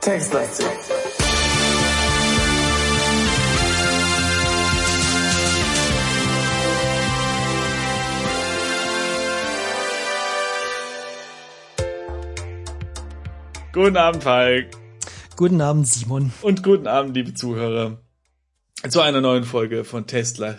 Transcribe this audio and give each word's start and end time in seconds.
Textlastig. 0.00 0.66
Guten 13.72 13.96
Abend, 13.96 14.22
Falk. 14.22 14.66
Guten 15.36 15.60
Abend, 15.60 15.88
Simon. 15.88 16.32
Und 16.42 16.62
guten 16.62 16.86
Abend, 16.86 17.16
liebe 17.16 17.34
Zuhörer. 17.34 18.03
Zu 18.88 19.00
einer 19.00 19.20
neuen 19.20 19.44
Folge 19.44 19.84
von 19.84 20.06
Tesla 20.06 20.56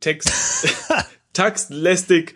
Text 0.00 0.30
Taxtlästig 1.32 2.34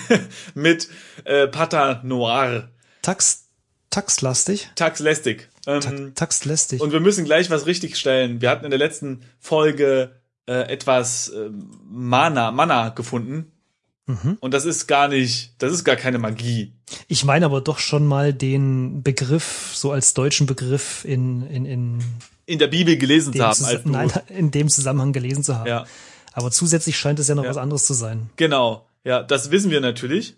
mit 0.54 0.88
äh, 1.24 1.46
Pata 1.48 2.00
Noir. 2.04 2.70
Tax, 3.02 3.48
taxlastig? 3.90 4.70
Taxlästig. 4.76 5.48
Ta 5.64 5.80
Ähm, 5.80 6.14
taxlästig. 6.14 6.80
und 6.80 6.92
wir 6.92 7.00
müssen 7.00 7.24
gleich 7.24 7.48
was 7.50 7.66
richtig 7.66 7.96
stellen. 7.96 8.40
Wir 8.42 8.50
hatten 8.50 8.64
in 8.64 8.70
der 8.70 8.78
letzten 8.78 9.22
Folge 9.38 10.20
äh, 10.46 10.70
etwas 10.70 11.30
äh, 11.30 11.50
Mana, 11.88 12.50
Mana 12.50 12.90
gefunden. 12.90 13.52
Mhm. 14.06 14.36
Und 14.40 14.52
das 14.52 14.66
ist 14.66 14.86
gar 14.86 15.08
nicht, 15.08 15.54
das 15.58 15.72
ist 15.72 15.84
gar 15.84 15.96
keine 15.96 16.18
Magie. 16.18 16.74
Ich 17.08 17.24
meine 17.24 17.46
aber 17.46 17.62
doch 17.62 17.78
schon 17.78 18.06
mal 18.06 18.34
den 18.34 19.02
Begriff, 19.02 19.72
so 19.74 19.90
als 19.90 20.12
deutschen 20.12 20.46
Begriff 20.46 21.04
in, 21.06 21.46
in, 21.46 21.64
in, 21.64 22.04
In 22.46 22.58
der 22.58 22.66
Bibel 22.68 22.96
gelesen 22.96 23.32
zu 23.32 23.42
haben. 23.42 23.64
Als 23.64 23.84
nein, 23.84 24.12
in 24.28 24.50
dem 24.50 24.68
Zusammenhang 24.68 25.12
gelesen 25.12 25.42
zu 25.42 25.56
haben. 25.56 25.68
ja. 25.68 25.86
Aber 26.36 26.50
zusätzlich 26.50 26.98
scheint 26.98 27.20
es 27.20 27.28
ja 27.28 27.36
noch 27.36 27.44
Ja. 27.44 27.50
was 27.50 27.56
anderes 27.56 27.86
zu 27.86 27.94
sein. 27.94 28.28
Genau, 28.36 28.88
ja, 29.04 29.22
das 29.22 29.52
wissen 29.52 29.70
wir 29.70 29.80
natürlich. 29.80 30.36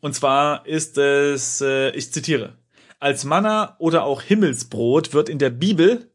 Und 0.00 0.14
zwar 0.14 0.64
ist 0.66 0.96
es, 0.96 1.60
äh, 1.60 1.90
ich 1.90 2.12
zitiere, 2.12 2.56
als 2.98 3.24
Manna 3.24 3.76
oder 3.78 4.04
auch 4.04 4.22
Himmelsbrot 4.22 5.12
wird 5.12 5.28
in 5.28 5.38
der 5.38 5.50
Bibel 5.50 6.10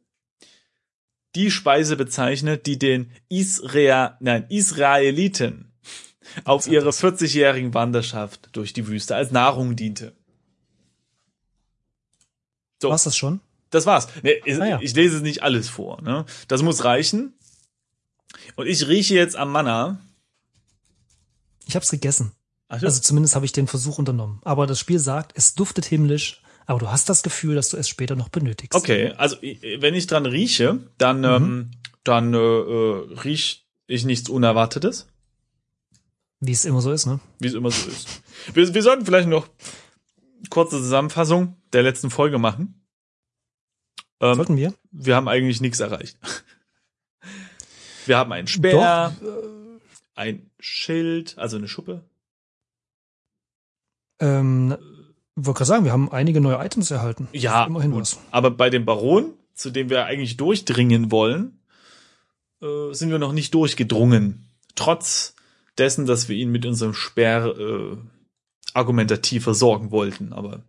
die 1.35 1.51
Speise 1.51 1.95
bezeichnet, 1.95 2.65
die 2.65 2.79
den 2.79 3.11
Israel, 3.29 4.13
nein, 4.19 4.45
Israeliten 4.49 5.71
auf 6.43 6.67
ihre 6.67 6.89
40-jährigen 6.89 7.75
Wanderschaft 7.75 8.49
durch 8.53 8.73
die 8.73 8.87
Wüste 8.87 9.15
als 9.15 9.29
Nahrung 9.31 9.75
diente. 9.75 10.15
So, 12.81 12.89
War's 12.89 13.03
das 13.03 13.15
schon? 13.15 13.41
Das 13.69 13.85
war's. 13.85 14.07
Nee, 14.23 14.41
ich, 14.45 14.59
Ah, 14.61 14.65
ja. 14.65 14.79
ich 14.81 14.93
lese 14.95 15.21
nicht 15.21 15.43
alles 15.43 15.69
vor. 15.69 16.01
Ne? 16.01 16.25
Das 16.47 16.61
muss 16.61 16.83
reichen. 16.83 17.33
Und 18.55 18.67
ich 18.67 18.87
rieche 18.87 19.15
jetzt 19.15 19.35
am 19.35 19.51
Manna. 19.51 19.99
Ich 21.67 21.75
hab's 21.75 21.89
gegessen. 21.91 22.31
Ach, 22.67 22.81
Also 22.81 22.99
zumindest 23.01 23.35
habe 23.35 23.45
ich 23.45 23.51
den 23.51 23.67
Versuch 23.67 23.97
unternommen. 23.97 24.39
Aber 24.43 24.67
das 24.67 24.79
Spiel 24.79 24.99
sagt, 24.99 25.31
es 25.35 25.53
duftet 25.55 25.85
himmlisch, 25.85 26.41
aber 26.65 26.79
du 26.79 26.91
hast 26.91 27.09
das 27.09 27.23
Gefühl, 27.23 27.55
dass 27.55 27.69
du 27.69 27.77
es 27.77 27.89
später 27.89 28.15
noch 28.15 28.29
benötigst. 28.29 28.75
Okay, 28.75 29.11
also 29.17 29.37
wenn 29.41 29.95
ich 29.95 30.07
dran 30.07 30.25
rieche, 30.25 30.79
dann, 30.97 31.23
ähm, 31.23 31.71
dann 32.03 32.33
äh, 32.33 32.37
äh, 32.37 33.13
riech 33.23 33.65
ich 33.87 34.05
nichts 34.05 34.29
Unerwartetes, 34.29 35.07
Wie 36.39 36.51
es 36.51 36.65
immer 36.65 36.81
so 36.81 36.91
ist, 36.91 37.07
ne? 37.07 37.19
wie 37.39 37.47
es 37.47 37.53
immer 37.55 37.71
so 37.71 37.89
ist. 37.89 38.07
Wir, 38.53 38.71
wir 38.73 38.83
sollten 38.83 39.05
vielleicht 39.05 39.27
noch 39.27 39.47
kurze 40.51 40.77
Zusammenfassung 40.77 41.55
der 41.73 41.81
letzten 41.83 42.11
Folge 42.11 42.37
machen. 42.37 42.78
Ähm, 44.21 44.35
Sollten 44.35 44.57
wir? 44.57 44.73
wir 44.91 45.15
haben 45.15 45.27
eigentlich 45.27 45.61
nichts 45.61 45.79
erreicht. 45.79 46.17
Wir 48.05 48.17
haben 48.17 48.31
einen 48.31 48.47
Speer, 48.47 49.15
ein 50.15 50.49
Schild, 50.59 51.37
also 51.37 51.57
eine 51.57 51.67
Schuppe. 51.67 52.01
Ähm, 54.19 54.75
wollte 55.35 55.57
gerade 55.59 55.65
sagen, 55.65 55.85
wir 55.85 55.91
haben 55.91 56.11
einige 56.11 56.41
neue 56.41 56.63
Items 56.65 56.89
erhalten. 56.89 57.27
Ja, 57.33 57.65
immerhin 57.65 57.91
gut. 57.91 58.01
was. 58.01 58.19
aber 58.31 58.49
bei 58.49 58.71
dem 58.71 58.83
Baron, 58.85 59.33
zu 59.53 59.69
dem 59.69 59.91
wir 59.91 60.05
eigentlich 60.05 60.37
durchdringen 60.37 61.11
wollen, 61.11 61.59
äh, 62.61 62.93
sind 62.93 63.11
wir 63.11 63.19
noch 63.19 63.31
nicht 63.33 63.53
durchgedrungen. 63.53 64.49
Trotz 64.75 65.35
dessen, 65.77 66.05
dass 66.05 66.29
wir 66.29 66.35
ihn 66.35 66.51
mit 66.51 66.65
unserem 66.65 66.93
Speer 66.93 67.45
äh, 67.57 67.97
argumentativ 68.73 69.43
versorgen 69.43 69.91
wollten, 69.91 70.33
aber 70.33 70.63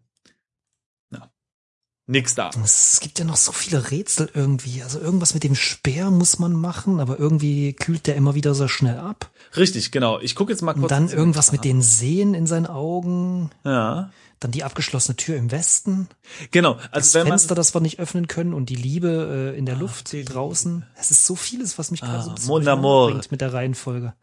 nix 2.11 2.35
da. 2.35 2.51
Es 2.65 3.01
gibt 3.01 3.19
ja 3.19 3.25
noch 3.25 3.37
so 3.37 3.53
viele 3.53 3.91
Rätsel 3.91 4.29
irgendwie. 4.35 4.83
Also 4.83 4.99
irgendwas 5.01 5.35
mit 5.35 5.45
dem 5.45 5.55
Speer 5.55 6.11
muss 6.11 6.39
man 6.39 6.53
machen, 6.53 7.01
aber 7.01 7.19
irgendwie 7.19 7.73
kühlt 7.73 8.07
der 8.07 8.17
immer 8.17 8.35
wieder 8.35 8.55
so 8.55 8.69
schnell 8.69 8.99
ab. 8.99 9.31
Richtig, 9.57 9.91
genau. 9.93 10.19
Ich 10.21 10.35
gucke 10.35 10.53
jetzt 10.53 10.63
mal 10.63 10.73
kurz. 10.75 10.83
Und 10.85 10.91
dann 10.91 11.09
irgendwas 11.09 11.53
mit 11.53 11.65
den 11.65 11.83
Seen 11.83 12.35
in 12.35 12.47
seinen 12.47 12.67
Augen. 12.67 13.51
Ja, 13.65 14.11
Dann 14.41 14.51
die 14.53 14.65
abgeschlossene 14.65 15.17
Tür 15.17 15.37
im 15.37 15.51
Westen. 15.51 16.09
genau. 16.51 16.75
Das 16.75 16.89
Also 16.93 17.15
wenn 17.15 17.29
man 17.29 17.39
Fenster, 17.39 17.55
das 17.55 17.75
wir 17.75 17.81
nicht 17.81 17.99
öffnen 18.01 18.27
können 18.27 18.55
und 18.55 18.69
die 18.71 18.77
Liebe 18.77 19.53
äh, 19.55 19.59
in 19.59 19.67
der 19.67 19.77
Ah, 19.77 19.81
Luft 19.81 20.13
draußen. 20.13 20.85
Es 20.99 21.11
ist 21.11 21.27
so 21.27 21.37
vieles, 21.37 21.79
was 21.79 21.91
mich 21.91 22.01
gerade 22.01 22.31
Ah, 22.31 22.37
so 22.39 22.59
bringt 22.59 23.31
mit 23.31 23.41
der 23.41 23.53
Reihenfolge. 23.53 24.15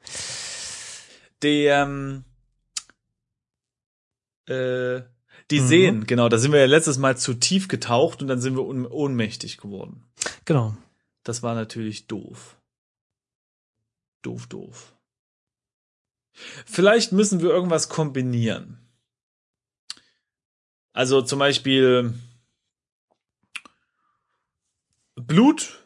die, 1.43 1.65
ähm, 1.65 2.23
äh, 4.47 5.01
die 5.51 5.61
Mhm. 5.61 5.67
Seen, 5.67 6.07
genau, 6.07 6.29
da 6.29 6.37
sind 6.37 6.51
wir 6.51 6.59
ja 6.59 6.65
letztes 6.65 6.97
Mal 6.97 7.17
zu 7.17 7.33
tief 7.33 7.67
getaucht 7.67 8.21
und 8.21 8.27
dann 8.27 8.41
sind 8.41 8.55
wir 8.55 8.65
ohnmächtig 8.65 9.57
geworden. 9.57 10.03
Genau. 10.45 10.75
Das 11.23 11.43
war 11.43 11.55
natürlich 11.55 12.07
doof. 12.07 12.57
Doof, 14.21 14.47
doof. 14.47 14.93
Vielleicht 16.65 17.11
müssen 17.11 17.41
wir 17.41 17.49
irgendwas 17.49 17.89
kombinieren. 17.89 18.77
Also 20.93 21.21
zum 21.21 21.39
Beispiel 21.39 22.13
Blut 25.15 25.83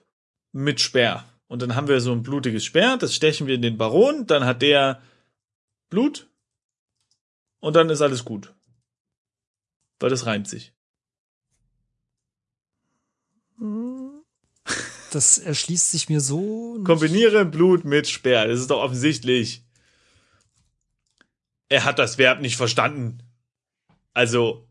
mit 0.51 0.79
Speer. 0.81 1.25
Und 1.47 1.61
dann 1.61 1.75
haben 1.75 1.87
wir 1.87 1.99
so 1.99 2.13
ein 2.13 2.23
blutiges 2.23 2.63
Speer, 2.63 2.97
das 2.97 3.13
stechen 3.13 3.45
wir 3.45 3.55
in 3.55 3.61
den 3.61 3.77
Baron, 3.77 4.25
dann 4.25 4.45
hat 4.45 4.61
der 4.61 5.01
Blut 5.89 6.29
und 7.59 7.75
dann 7.75 7.89
ist 7.89 8.01
alles 8.01 8.23
gut. 8.23 8.53
Weil 10.01 10.09
das 10.09 10.25
reimt 10.25 10.47
sich. 10.49 10.73
Das 15.11 15.37
erschließt 15.37 15.91
sich 15.91 16.09
mir 16.09 16.19
so. 16.21 16.75
nicht. 16.77 16.85
Kombiniere 16.85 17.45
Blut 17.45 17.85
mit 17.85 18.09
Speer. 18.09 18.47
Das 18.47 18.59
ist 18.59 18.71
doch 18.71 18.81
offensichtlich. 18.81 19.63
Er 21.69 21.85
hat 21.85 21.99
das 21.99 22.17
Verb 22.17 22.41
nicht 22.41 22.57
verstanden. 22.57 23.21
Also, 24.13 24.67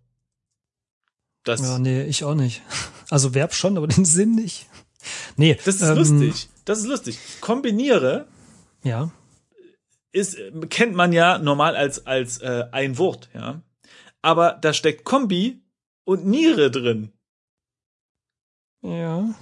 das, 1.45 1.61
Ja, 1.61 1.79
nee, 1.79 2.03
ich 2.05 2.25
auch 2.25 2.35
nicht. 2.35 2.63
Also 3.09 3.33
Verb 3.35 3.55
schon, 3.55 3.77
aber 3.77 3.87
den 3.87 4.05
Sinn 4.05 4.35
nicht. 4.35 4.67
Nee, 5.37 5.55
das 5.65 5.77
ist 5.77 5.83
ähm, 5.83 5.97
lustig. 5.97 6.49
Das 6.65 6.81
ist 6.81 6.87
lustig. 6.87 7.19
Kombiniere 7.41 8.27
Ja. 8.83 9.11
ist, 10.13 10.37
kennt 10.69 10.95
man 10.95 11.13
ja 11.13 11.39
normal 11.39 11.77
als, 11.77 12.07
als 12.07 12.39
äh, 12.39 12.65
ein 12.73 12.99
Wort, 12.99 13.31
ja. 13.33 13.63
Aber 14.23 14.59
da 14.61 14.73
steckt 14.73 15.05
Kombi 15.05 15.63
und 16.05 16.27
Niere 16.27 16.71
drin. 16.71 17.13
Ja. 18.83 19.35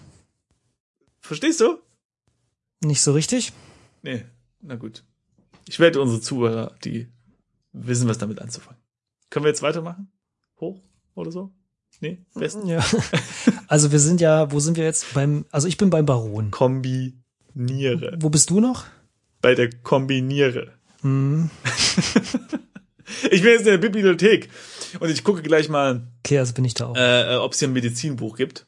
Verstehst 1.21 1.61
du? 1.61 1.79
Nicht 2.83 3.03
so 3.03 3.13
richtig. 3.13 3.53
Nee, 4.03 4.25
na 4.61 4.77
gut. 4.77 5.05
Ich 5.69 5.79
werde 5.81 6.01
unsere 6.01 6.21
Zuhörer, 6.21 6.75
die 6.85 7.09
wissen, 7.73 8.09
was 8.09 8.19
damit 8.19 8.41
anzufangen. 8.41 8.81
Können 9.31 9.45
wir 9.45 9.51
jetzt 9.51 9.63
weitermachen? 9.63 10.11
Hoch 10.61 10.81
oder 11.15 11.31
so? 11.31 11.53
Nee, 12.01 12.25
besten. 12.35 12.67
Ja. 12.67 12.85
Also 13.71 13.93
wir 13.93 13.99
sind 13.99 14.23
ja, 14.23 14.51
wo 14.51 14.61
sind 14.61 14.79
wir 14.79 14.85
jetzt? 14.85 15.13
Beim, 15.13 15.45
also 15.51 15.69
ich 15.69 15.77
bin 15.77 15.91
beim 15.91 16.07
Baron. 16.07 16.51
Kombiniere. 16.51 18.17
Wo 18.19 18.31
bist 18.31 18.49
du 18.49 18.61
noch? 18.61 18.87
Bei 19.43 19.55
der 19.55 19.69
Kombiniere. 19.69 20.73
Hm. 21.03 21.51
Ich 23.31 23.43
bin 23.43 23.51
jetzt 23.53 23.61
in 23.61 23.67
der 23.67 23.79
Bibliothek 23.79 24.49
und 25.01 25.11
ich 25.11 25.25
gucke 25.25 25.43
gleich 25.43 25.69
mal, 25.69 26.07
Okay, 26.25 26.39
also 26.39 26.53
bin 26.55 26.65
ich 26.65 26.75
da 26.75 26.87
auch. 26.87 26.97
äh, 26.97 27.37
ob 27.37 27.53
es 27.53 27.59
hier 27.59 27.69
ein 27.69 27.73
Medizinbuch 27.73 28.37
gibt. 28.37 28.67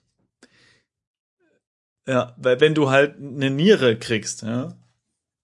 Ja, 2.08 2.34
weil 2.38 2.60
wenn 2.60 2.74
du 2.74 2.90
halt 2.90 3.16
eine 3.18 3.50
Niere 3.50 3.98
kriegst, 3.98 4.42
ja, 4.42 4.76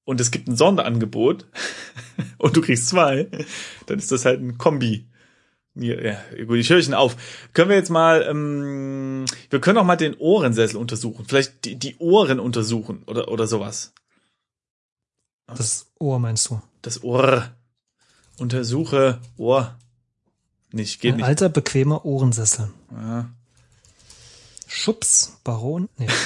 und 0.04 0.20
es 0.20 0.30
gibt 0.30 0.48
ein 0.48 0.56
Sonderangebot 0.56 1.46
und 2.38 2.56
du 2.56 2.60
kriegst 2.60 2.88
zwei, 2.88 3.28
dann 3.86 3.98
ist 3.98 4.10
das 4.12 4.24
halt 4.24 4.40
ein 4.40 4.58
Kombi. 4.58 5.06
Ja, 5.74 6.16
gut, 6.46 6.56
ich 6.56 6.70
höre 6.70 6.80
schon 6.82 6.94
auf. 6.94 7.16
Können 7.52 7.68
wir 7.68 7.76
jetzt 7.76 7.90
mal, 7.90 8.22
ähm, 8.22 9.26
wir 9.50 9.60
können 9.60 9.76
auch 9.76 9.84
mal 9.84 9.96
den 9.96 10.14
Ohrensessel 10.16 10.78
untersuchen. 10.78 11.26
Vielleicht 11.26 11.66
die, 11.66 11.76
die 11.76 11.96
Ohren 11.98 12.40
untersuchen 12.40 13.02
oder, 13.06 13.28
oder 13.28 13.46
sowas. 13.46 13.92
Das 15.46 15.92
Ohr 16.00 16.18
meinst 16.18 16.48
du? 16.48 16.62
Das 16.80 17.04
Ohr. 17.04 17.54
Untersuche 18.38 19.20
Ohr. 19.36 19.76
Nicht, 20.72 21.00
geht 21.00 21.12
Ein 21.12 21.16
nicht. 21.18 21.26
alter, 21.26 21.48
bequemer 21.48 22.04
Ohrensessel. 22.04 22.70
Ja. 22.92 23.30
Schubs, 24.66 25.38
Baron? 25.44 25.88
Nee. 25.98 26.08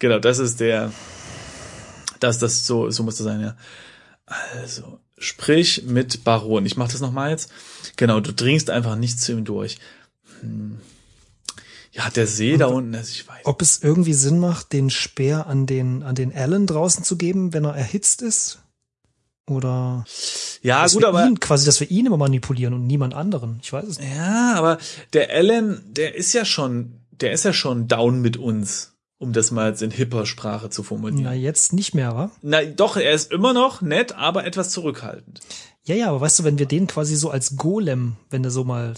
Genau, 0.00 0.18
das 0.18 0.38
ist 0.38 0.60
der. 0.60 0.92
Das, 2.20 2.38
das, 2.38 2.66
so, 2.66 2.90
so 2.90 3.04
muss 3.04 3.16
das 3.16 3.24
sein, 3.24 3.40
ja. 3.40 3.56
Also, 4.26 4.98
sprich 5.16 5.84
mit 5.84 6.24
Baron. 6.24 6.66
Ich 6.66 6.76
mach 6.76 6.90
das 6.90 7.00
nochmal 7.00 7.30
jetzt. 7.30 7.50
Genau, 7.96 8.20
du 8.20 8.34
dringst 8.34 8.68
einfach 8.68 8.96
nicht 8.96 9.18
zu 9.18 9.32
ihm 9.32 9.44
durch. 9.44 9.78
Hm. 10.40 10.78
Ja, 11.92 12.10
der 12.10 12.26
See 12.26 12.56
da 12.56 12.66
unten, 12.66 12.94
also 12.94 13.08
ich 13.08 13.26
weiß. 13.26 13.44
Ob 13.44 13.62
es 13.62 13.82
irgendwie 13.82 14.14
Sinn 14.14 14.40
macht, 14.40 14.72
den 14.72 14.90
Speer 14.90 15.46
an 15.46 15.64
den, 15.64 16.02
an 16.02 16.16
den 16.16 16.34
Allen 16.34 16.66
draußen 16.66 17.04
zu 17.04 17.16
geben, 17.16 17.54
wenn 17.54 17.64
er 17.64 17.74
erhitzt 17.76 18.20
ist? 18.20 18.58
Oder 19.48 20.04
Ja, 20.62 20.82
dass 20.82 20.94
gut, 20.94 21.02
wir 21.02 21.08
aber. 21.08 21.26
ihn, 21.26 21.38
quasi, 21.40 21.66
dass 21.66 21.80
wir 21.80 21.90
ihn 21.90 22.06
immer 22.06 22.16
manipulieren 22.16 22.74
und 22.74 22.86
niemand 22.86 23.14
anderen. 23.14 23.58
Ich 23.62 23.72
weiß 23.72 23.84
es 23.84 23.98
nicht. 23.98 24.14
Ja, 24.16 24.54
aber 24.56 24.78
der 25.12 25.30
Alan, 25.30 25.82
der 25.86 26.14
ist 26.14 26.32
ja 26.32 26.44
schon, 26.44 27.00
der 27.10 27.32
ist 27.32 27.44
ja 27.44 27.52
schon 27.52 27.86
down 27.86 28.20
mit 28.22 28.36
uns, 28.38 28.94
um 29.18 29.32
das 29.32 29.50
mal 29.50 29.68
jetzt 29.70 29.82
in 29.82 29.90
hipper 29.90 30.24
Sprache 30.26 30.70
zu 30.70 30.82
formulieren. 30.82 31.24
Na, 31.24 31.34
jetzt 31.34 31.72
nicht 31.74 31.94
mehr, 31.94 32.14
wa? 32.16 32.30
Na, 32.42 32.64
doch, 32.64 32.96
er 32.96 33.12
ist 33.12 33.30
immer 33.32 33.52
noch 33.52 33.82
nett, 33.82 34.12
aber 34.16 34.46
etwas 34.46 34.70
zurückhaltend. 34.70 35.40
Ja, 35.84 35.94
ja, 35.94 36.08
aber 36.08 36.22
weißt 36.22 36.38
du, 36.38 36.44
wenn 36.44 36.58
wir 36.58 36.66
den 36.66 36.86
quasi 36.86 37.14
so 37.14 37.28
als 37.30 37.56
Golem, 37.56 38.16
wenn 38.30 38.42
du 38.42 38.50
so 38.50 38.64
mal 38.64 38.94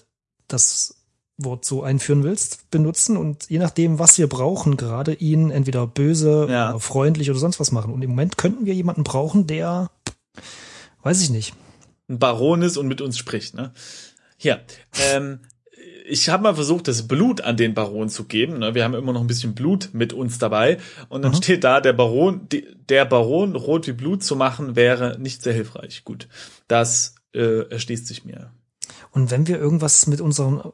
das 0.46 0.94
Wort 1.38 1.64
so 1.64 1.82
einführen 1.82 2.22
willst, 2.22 2.70
benutzen 2.70 3.16
und 3.16 3.50
je 3.50 3.58
nachdem, 3.58 3.98
was 3.98 4.16
wir 4.16 4.28
brauchen, 4.28 4.76
gerade 4.76 5.12
ihn 5.12 5.50
entweder 5.50 5.86
böse 5.88 6.46
Ja. 6.48 6.70
oder 6.70 6.80
freundlich 6.80 7.28
oder 7.28 7.38
sonst 7.40 7.58
was 7.60 7.72
machen. 7.72 7.92
Und 7.92 8.02
im 8.02 8.10
Moment 8.10 8.38
könnten 8.38 8.64
wir 8.64 8.72
jemanden 8.74 9.02
brauchen, 9.02 9.46
der, 9.48 9.90
weiß 11.02 11.22
ich 11.22 11.30
nicht. 11.30 11.54
Ein 12.08 12.18
Baron 12.18 12.62
ist 12.62 12.76
und 12.76 12.86
mit 12.88 13.00
uns 13.00 13.18
spricht, 13.18 13.54
ne? 13.54 13.72
Hier, 14.36 14.60
ähm, 15.12 15.40
ich 16.08 16.28
habe 16.28 16.44
mal 16.44 16.54
versucht, 16.54 16.86
das 16.88 17.08
Blut 17.08 17.40
an 17.40 17.56
den 17.56 17.74
Baron 17.74 18.08
zu 18.08 18.24
geben. 18.24 18.58
Ne? 18.58 18.74
Wir 18.74 18.84
haben 18.84 18.94
immer 18.94 19.12
noch 19.12 19.20
ein 19.20 19.26
bisschen 19.26 19.54
Blut 19.54 19.90
mit 19.92 20.12
uns 20.12 20.38
dabei. 20.38 20.78
Und 21.08 21.22
dann 21.22 21.32
Mhm. 21.32 21.36
steht 21.36 21.64
da, 21.64 21.80
der 21.80 21.94
Baron, 21.94 22.48
der 22.88 23.04
Baron 23.06 23.56
rot 23.56 23.88
wie 23.88 23.92
Blut 23.92 24.22
zu 24.22 24.36
machen, 24.36 24.76
wäre 24.76 25.18
nicht 25.18 25.42
sehr 25.42 25.52
hilfreich. 25.52 26.04
Gut, 26.04 26.28
das 26.68 27.16
äh, 27.34 27.68
erschließt 27.70 28.06
sich 28.06 28.24
mir. 28.24 28.52
Und 29.10 29.30
wenn 29.32 29.48
wir 29.48 29.58
irgendwas 29.58 30.06
mit 30.06 30.20
unseren 30.20 30.72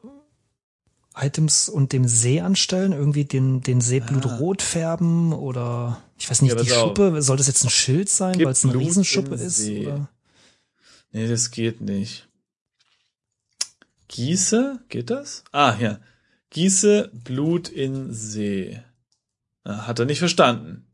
Items 1.15 1.69
und 1.69 1.93
dem 1.93 2.07
See 2.07 2.41
anstellen, 2.41 2.91
irgendwie 2.91 3.25
den, 3.25 3.61
den 3.61 3.81
See 3.81 3.99
blutrot 4.01 4.61
färben 4.61 5.31
oder 5.33 6.01
ich 6.23 6.29
weiß 6.29 6.41
nicht. 6.41 6.55
Ja, 6.55 6.63
die. 6.63 6.69
Schuppe, 6.69 7.21
soll 7.21 7.35
das 7.35 7.47
jetzt 7.47 7.65
ein 7.65 7.69
Schild 7.69 8.07
sein, 8.07 8.35
weil 8.37 8.53
es 8.53 8.63
eine 8.63 8.71
Blut 8.71 8.85
Riesenschuppe 8.85 9.35
ist? 9.35 9.67
Oder? 9.67 10.07
Nee, 11.11 11.27
das 11.27 11.51
geht 11.51 11.81
nicht. 11.81 12.29
Gieße, 14.07 14.79
geht 14.87 15.09
das? 15.09 15.43
Ah, 15.51 15.75
ja. 15.77 15.99
Gieße 16.51 17.11
Blut 17.13 17.67
in 17.67 18.13
See. 18.13 18.81
Ah, 19.65 19.85
Hat 19.85 19.99
er 19.99 20.05
nicht 20.05 20.19
verstanden. 20.19 20.87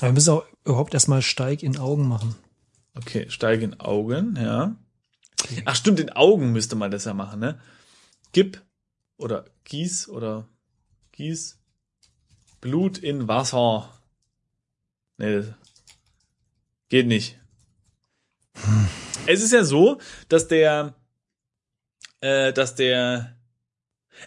Aber 0.00 0.08
wir 0.08 0.14
müssen 0.14 0.30
auch 0.30 0.44
überhaupt 0.64 0.94
erstmal 0.94 1.22
Steig 1.22 1.62
in 1.62 1.78
Augen 1.78 2.08
machen. 2.08 2.34
Okay, 2.96 3.30
steige 3.30 3.64
in 3.66 3.78
Augen, 3.78 4.36
ja. 4.36 4.74
Ach 5.64 5.76
stimmt, 5.76 6.00
in 6.00 6.10
Augen 6.10 6.50
müsste 6.50 6.74
man 6.74 6.90
das 6.90 7.04
ja 7.04 7.14
machen, 7.14 7.38
ne? 7.38 7.60
Gib 8.32 8.60
oder 9.16 9.44
gieß 9.64 10.08
oder 10.08 10.48
gieß 11.12 11.58
Blut 12.60 12.98
in 12.98 13.28
Wasser. 13.28 13.90
Nee, 15.18 15.44
geht 16.88 17.06
nicht. 17.06 17.38
Es 19.26 19.42
ist 19.42 19.52
ja 19.52 19.64
so, 19.64 19.98
dass 20.28 20.48
der, 20.48 20.94
äh, 22.20 22.52
dass 22.52 22.74
der, 22.74 23.36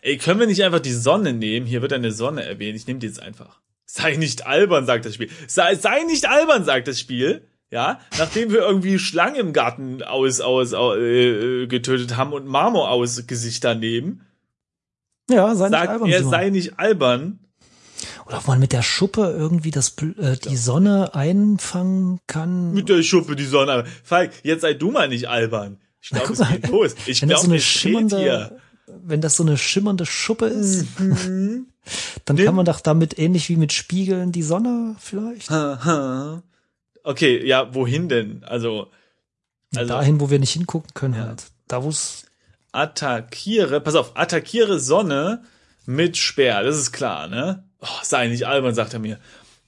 ey, 0.01 0.17
können 0.17 0.39
wir 0.39 0.47
nicht 0.47 0.63
einfach 0.63 0.79
die 0.79 0.93
Sonne 0.93 1.33
nehmen? 1.33 1.65
Hier 1.65 1.81
wird 1.81 1.93
eine 1.93 2.11
Sonne 2.11 2.43
erwähnt. 2.43 2.77
Ich 2.77 2.87
nehme 2.87 2.99
die 2.99 3.07
jetzt 3.07 3.21
einfach. 3.21 3.61
Sei 3.85 4.15
nicht 4.17 4.45
albern, 4.45 4.85
sagt 4.85 5.05
das 5.05 5.15
Spiel. 5.15 5.29
Sei, 5.47 5.75
sei 5.75 6.03
nicht 6.03 6.27
albern, 6.27 6.65
sagt 6.65 6.87
das 6.87 6.99
Spiel. 6.99 7.47
Ja, 7.69 7.99
nachdem 8.17 8.51
wir 8.51 8.59
irgendwie 8.59 8.97
Schlangen 8.99 9.35
im 9.35 9.53
Garten 9.53 10.01
aus, 10.01 10.39
aus, 10.39 10.73
au- 10.73 10.95
äh, 10.95 11.63
äh, 11.63 11.67
getötet 11.67 12.15
haben 12.15 12.31
und 12.33 12.45
Marmor 12.45 12.89
aus 12.89 13.27
Gesichter 13.27 13.75
nehmen, 13.75 14.25
Ja, 15.29 15.53
sei 15.55 15.65
nicht 15.69 15.77
sagt 15.79 15.89
albern. 15.89 16.09
er, 16.09 16.17
Simon. 16.19 16.31
sei 16.31 16.49
nicht 16.49 16.79
albern. 16.79 17.39
Oder 18.25 18.37
ob 18.37 18.47
man 18.47 18.59
mit 18.59 18.73
der 18.73 18.83
Schuppe 18.83 19.33
irgendwie 19.37 19.71
das, 19.71 19.95
äh, 20.19 20.35
die 20.37 20.57
Sonne 20.57 21.15
einfangen 21.15 22.19
kann. 22.27 22.73
Mit 22.73 22.89
der 22.89 23.01
Schuppe 23.03 23.35
die 23.35 23.45
Sonne. 23.45 23.85
Falk, 24.03 24.31
jetzt 24.43 24.61
sei 24.61 24.73
du 24.73 24.91
mal 24.91 25.07
nicht 25.07 25.27
albern. 25.29 25.77
Ich 26.01 26.09
glaube, 26.09 26.33
es 26.33 26.39
mal, 26.39 26.51
geht 26.51 26.69
los. 26.69 26.95
Ich 27.05 27.21
wenn 27.21 27.29
das 27.29 27.41
so 27.41 27.47
glaube, 27.47 27.53
eine 27.53 27.55
es 27.57 27.63
steht 27.65 27.81
schimmernde, 27.91 28.17
hier. 28.19 28.57
wenn 29.03 29.21
das 29.21 29.35
so 29.35 29.43
eine 29.43 29.57
schimmernde 29.57 30.05
Schuppe 30.05 30.45
ist, 30.47 30.99
Mhm. 30.99 31.67
dann 32.25 32.35
Nimm- 32.35 32.45
kann 32.45 32.55
man 32.55 32.65
doch 32.65 32.79
damit 32.81 33.17
ähnlich 33.17 33.49
wie 33.49 33.55
mit 33.57 33.73
Spiegeln 33.73 34.31
die 34.31 34.43
Sonne 34.43 34.95
vielleicht. 34.99 35.49
Okay, 37.03 37.45
ja, 37.45 37.73
wohin 37.73 38.09
denn? 38.09 38.43
Also, 38.43 38.87
also 39.75 39.87
Dahin, 39.93 40.19
wo 40.19 40.29
wir 40.29 40.39
nicht 40.39 40.51
hingucken 40.51 40.91
können 40.93 41.13
Ja. 41.15 41.27
halt. 41.27 41.45
Da 41.67 41.83
wo 41.83 41.89
es 41.89 42.25
attackiere, 42.71 43.81
pass 43.81 43.95
auf, 43.95 44.15
attackiere 44.15 44.79
Sonne 44.79 45.43
mit 45.85 46.17
Speer, 46.17 46.63
das 46.63 46.77
ist 46.77 46.91
klar, 46.91 47.27
ne? 47.27 47.63
Oh, 47.81 47.99
sei 48.03 48.27
nicht 48.27 48.47
albern, 48.47 48.75
sagt 48.75 48.93
er 48.93 48.99
mir. 48.99 49.19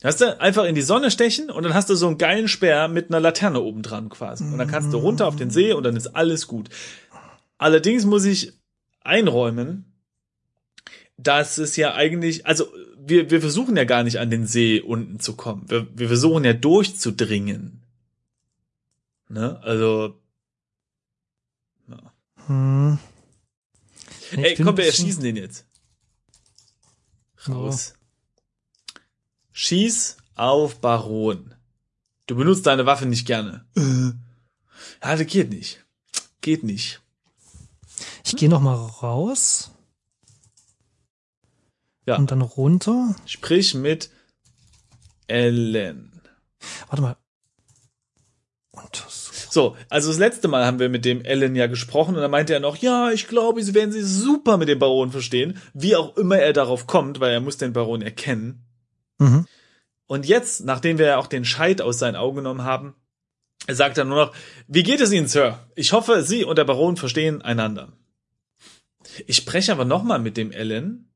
Hast 0.03 0.21
du 0.21 0.39
einfach 0.39 0.63
in 0.63 0.75
die 0.75 0.81
Sonne 0.81 1.11
stechen 1.11 1.49
und 1.49 1.63
dann 1.63 1.73
hast 1.73 1.89
du 1.89 1.95
so 1.95 2.07
einen 2.07 2.17
geilen 2.17 2.47
Speer 2.47 2.87
mit 2.87 3.09
einer 3.09 3.19
Laterne 3.19 3.59
oben 3.59 3.81
dran 3.81 4.09
quasi. 4.09 4.45
Und 4.45 4.57
dann 4.57 4.69
kannst 4.69 4.93
du 4.93 4.97
runter 4.97 5.27
auf 5.27 5.35
den 5.35 5.49
See 5.49 5.73
und 5.73 5.83
dann 5.83 5.97
ist 5.97 6.15
alles 6.15 6.47
gut. 6.47 6.69
Allerdings 7.57 8.05
muss 8.05 8.23
ich 8.23 8.53
einräumen, 9.01 9.93
dass 11.17 11.57
es 11.57 11.75
ja 11.75 11.95
eigentlich, 11.95 12.45
also 12.45 12.65
wir, 12.97 13.29
wir 13.29 13.41
versuchen 13.41 13.75
ja 13.75 13.83
gar 13.83 14.03
nicht 14.03 14.19
an 14.19 14.29
den 14.29 14.47
See 14.47 14.79
unten 14.79 15.19
zu 15.19 15.35
kommen. 15.35 15.65
Wir, 15.67 15.87
wir 15.93 16.07
versuchen 16.07 16.45
ja 16.45 16.53
durchzudringen. 16.53 17.83
Ne? 19.27 19.59
Also, 19.61 20.18
hm. 22.49 22.97
Ich 24.31 24.37
ey, 24.37 24.55
komm, 24.55 24.75
wir 24.77 24.85
erschießen 24.85 25.23
den 25.23 25.35
jetzt. 25.35 25.65
Raus. 27.47 27.93
Schieß 29.51 30.17
auf 30.35 30.81
Baron. 30.81 31.53
Du 32.27 32.35
benutzt 32.35 32.65
deine 32.65 32.85
Waffe 32.85 33.05
nicht 33.05 33.25
gerne. 33.25 33.65
Äh. 33.75 34.11
Ja, 35.03 35.15
das 35.15 35.25
geht 35.27 35.49
nicht. 35.49 35.85
Geht 36.41 36.63
nicht. 36.63 37.01
Ich 38.25 38.35
gehe 38.35 38.49
noch 38.49 38.61
mal 38.61 38.75
raus 38.75 39.71
Ja. 42.05 42.17
und 42.17 42.31
dann 42.31 42.41
runter. 42.41 43.15
Sprich 43.25 43.73
mit 43.73 44.09
Ellen. 45.27 46.21
Warte 46.87 47.01
mal. 47.01 47.17
So, 49.49 49.75
also 49.89 50.09
das 50.09 50.19
letzte 50.19 50.47
Mal 50.47 50.65
haben 50.65 50.79
wir 50.79 50.89
mit 50.89 51.05
dem 51.05 51.23
Ellen 51.23 51.55
ja 51.55 51.67
gesprochen 51.67 52.15
und 52.15 52.21
da 52.21 52.27
meinte 52.27 52.53
er 52.53 52.59
noch, 52.59 52.77
ja, 52.77 53.11
ich 53.11 53.27
glaube, 53.27 53.63
sie 53.63 53.73
werden 53.73 53.91
sich 53.91 54.05
super 54.05 54.57
mit 54.57 54.69
dem 54.69 54.79
Baron 54.79 55.11
verstehen, 55.11 55.59
wie 55.73 55.95
auch 55.95 56.15
immer 56.17 56.37
er 56.37 56.53
darauf 56.53 56.87
kommt, 56.87 57.19
weil 57.19 57.31
er 57.31 57.39
muss 57.39 57.57
den 57.57 57.73
Baron 57.73 58.01
erkennen. 58.01 58.65
Mhm. 59.17 59.45
Und 60.07 60.25
jetzt, 60.27 60.65
nachdem 60.65 60.97
wir 60.97 61.05
ja 61.05 61.17
auch 61.17 61.27
den 61.27 61.45
Scheit 61.45 61.81
aus 61.81 61.99
seinen 61.99 62.15
Augen 62.15 62.37
genommen 62.37 62.63
haben, 62.63 62.95
sagt 63.67 63.97
er 63.97 64.05
nur 64.05 64.25
noch, 64.25 64.35
wie 64.67 64.83
geht 64.83 65.01
es 65.01 65.11
Ihnen, 65.11 65.27
Sir? 65.27 65.59
Ich 65.75 65.93
hoffe, 65.93 66.23
Sie 66.23 66.43
und 66.43 66.57
der 66.57 66.65
Baron 66.65 66.97
verstehen 66.97 67.41
einander. 67.41 67.93
Ich 69.27 69.35
spreche 69.35 69.71
aber 69.71 69.85
nochmal 69.85 70.19
mit 70.19 70.37
dem 70.37 70.51
Ellen. 70.51 71.11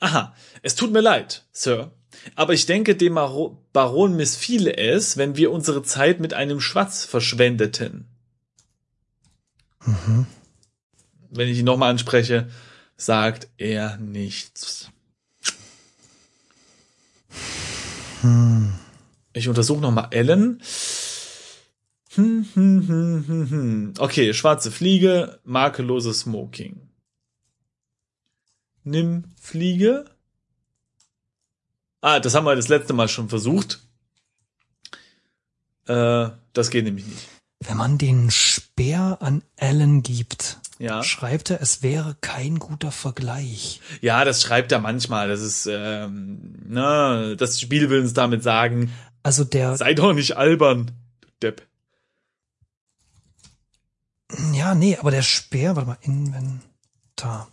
Aha, 0.00 0.34
es 0.62 0.74
tut 0.74 0.92
mir 0.92 1.00
leid, 1.00 1.46
Sir. 1.52 1.92
Aber 2.34 2.52
ich 2.54 2.66
denke, 2.66 2.96
dem 2.96 3.14
Baron 3.14 4.16
missfiele 4.16 4.76
es, 4.76 5.16
wenn 5.16 5.36
wir 5.36 5.50
unsere 5.52 5.82
Zeit 5.82 6.20
mit 6.20 6.34
einem 6.34 6.60
Schwatz 6.60 7.04
verschwendeten. 7.04 8.06
Mhm. 9.84 10.26
Wenn 11.30 11.48
ich 11.48 11.58
ihn 11.58 11.64
nochmal 11.64 11.90
anspreche, 11.90 12.48
sagt 12.96 13.48
er 13.58 13.96
nichts. 13.98 14.90
Hm. 18.20 18.72
Ich 19.32 19.48
untersuche 19.48 19.80
nochmal 19.80 20.08
Ellen. 20.12 20.62
Hm, 22.14 22.46
hm, 22.54 22.88
hm, 22.88 23.24
hm, 23.26 23.50
hm. 23.50 23.94
Okay, 23.98 24.32
schwarze 24.32 24.70
Fliege, 24.70 25.40
makelloses 25.44 26.20
Smoking. 26.20 26.88
Nimm 28.84 29.24
Fliege. 29.40 30.04
Ah, 32.06 32.20
das 32.20 32.34
haben 32.34 32.44
wir 32.44 32.54
das 32.54 32.68
letzte 32.68 32.92
Mal 32.92 33.08
schon 33.08 33.30
versucht. 33.30 33.80
Äh, 35.86 36.28
das 36.52 36.68
geht 36.68 36.84
nämlich 36.84 37.06
nicht. 37.06 37.28
Wenn 37.60 37.78
man 37.78 37.96
den 37.96 38.30
Speer 38.30 39.16
an 39.22 39.42
Alan 39.58 40.02
gibt, 40.02 40.58
Ja. 40.78 41.02
schreibt 41.02 41.48
er, 41.48 41.62
es 41.62 41.82
wäre 41.82 42.14
kein 42.20 42.58
guter 42.58 42.92
Vergleich. 42.92 43.80
Ja, 44.02 44.26
das 44.26 44.42
schreibt 44.42 44.70
er 44.72 44.80
manchmal. 44.80 45.28
Das 45.28 45.40
ist, 45.40 45.66
ähm, 45.66 46.56
na, 46.66 47.34
das 47.36 47.58
Spiel 47.58 47.88
will 47.88 48.02
uns 48.02 48.12
damit 48.12 48.42
sagen, 48.42 48.92
Also 49.22 49.44
der, 49.44 49.74
sei 49.78 49.94
doch 49.94 50.12
nicht 50.12 50.36
albern, 50.36 50.90
du 51.22 51.28
Depp. 51.40 51.66
ja, 54.52 54.74
nee, 54.74 54.98
aber 54.98 55.10
der 55.10 55.22
Speer, 55.22 55.74
warte 55.76 55.88
mal, 55.88 55.98
Inventar. 56.02 57.48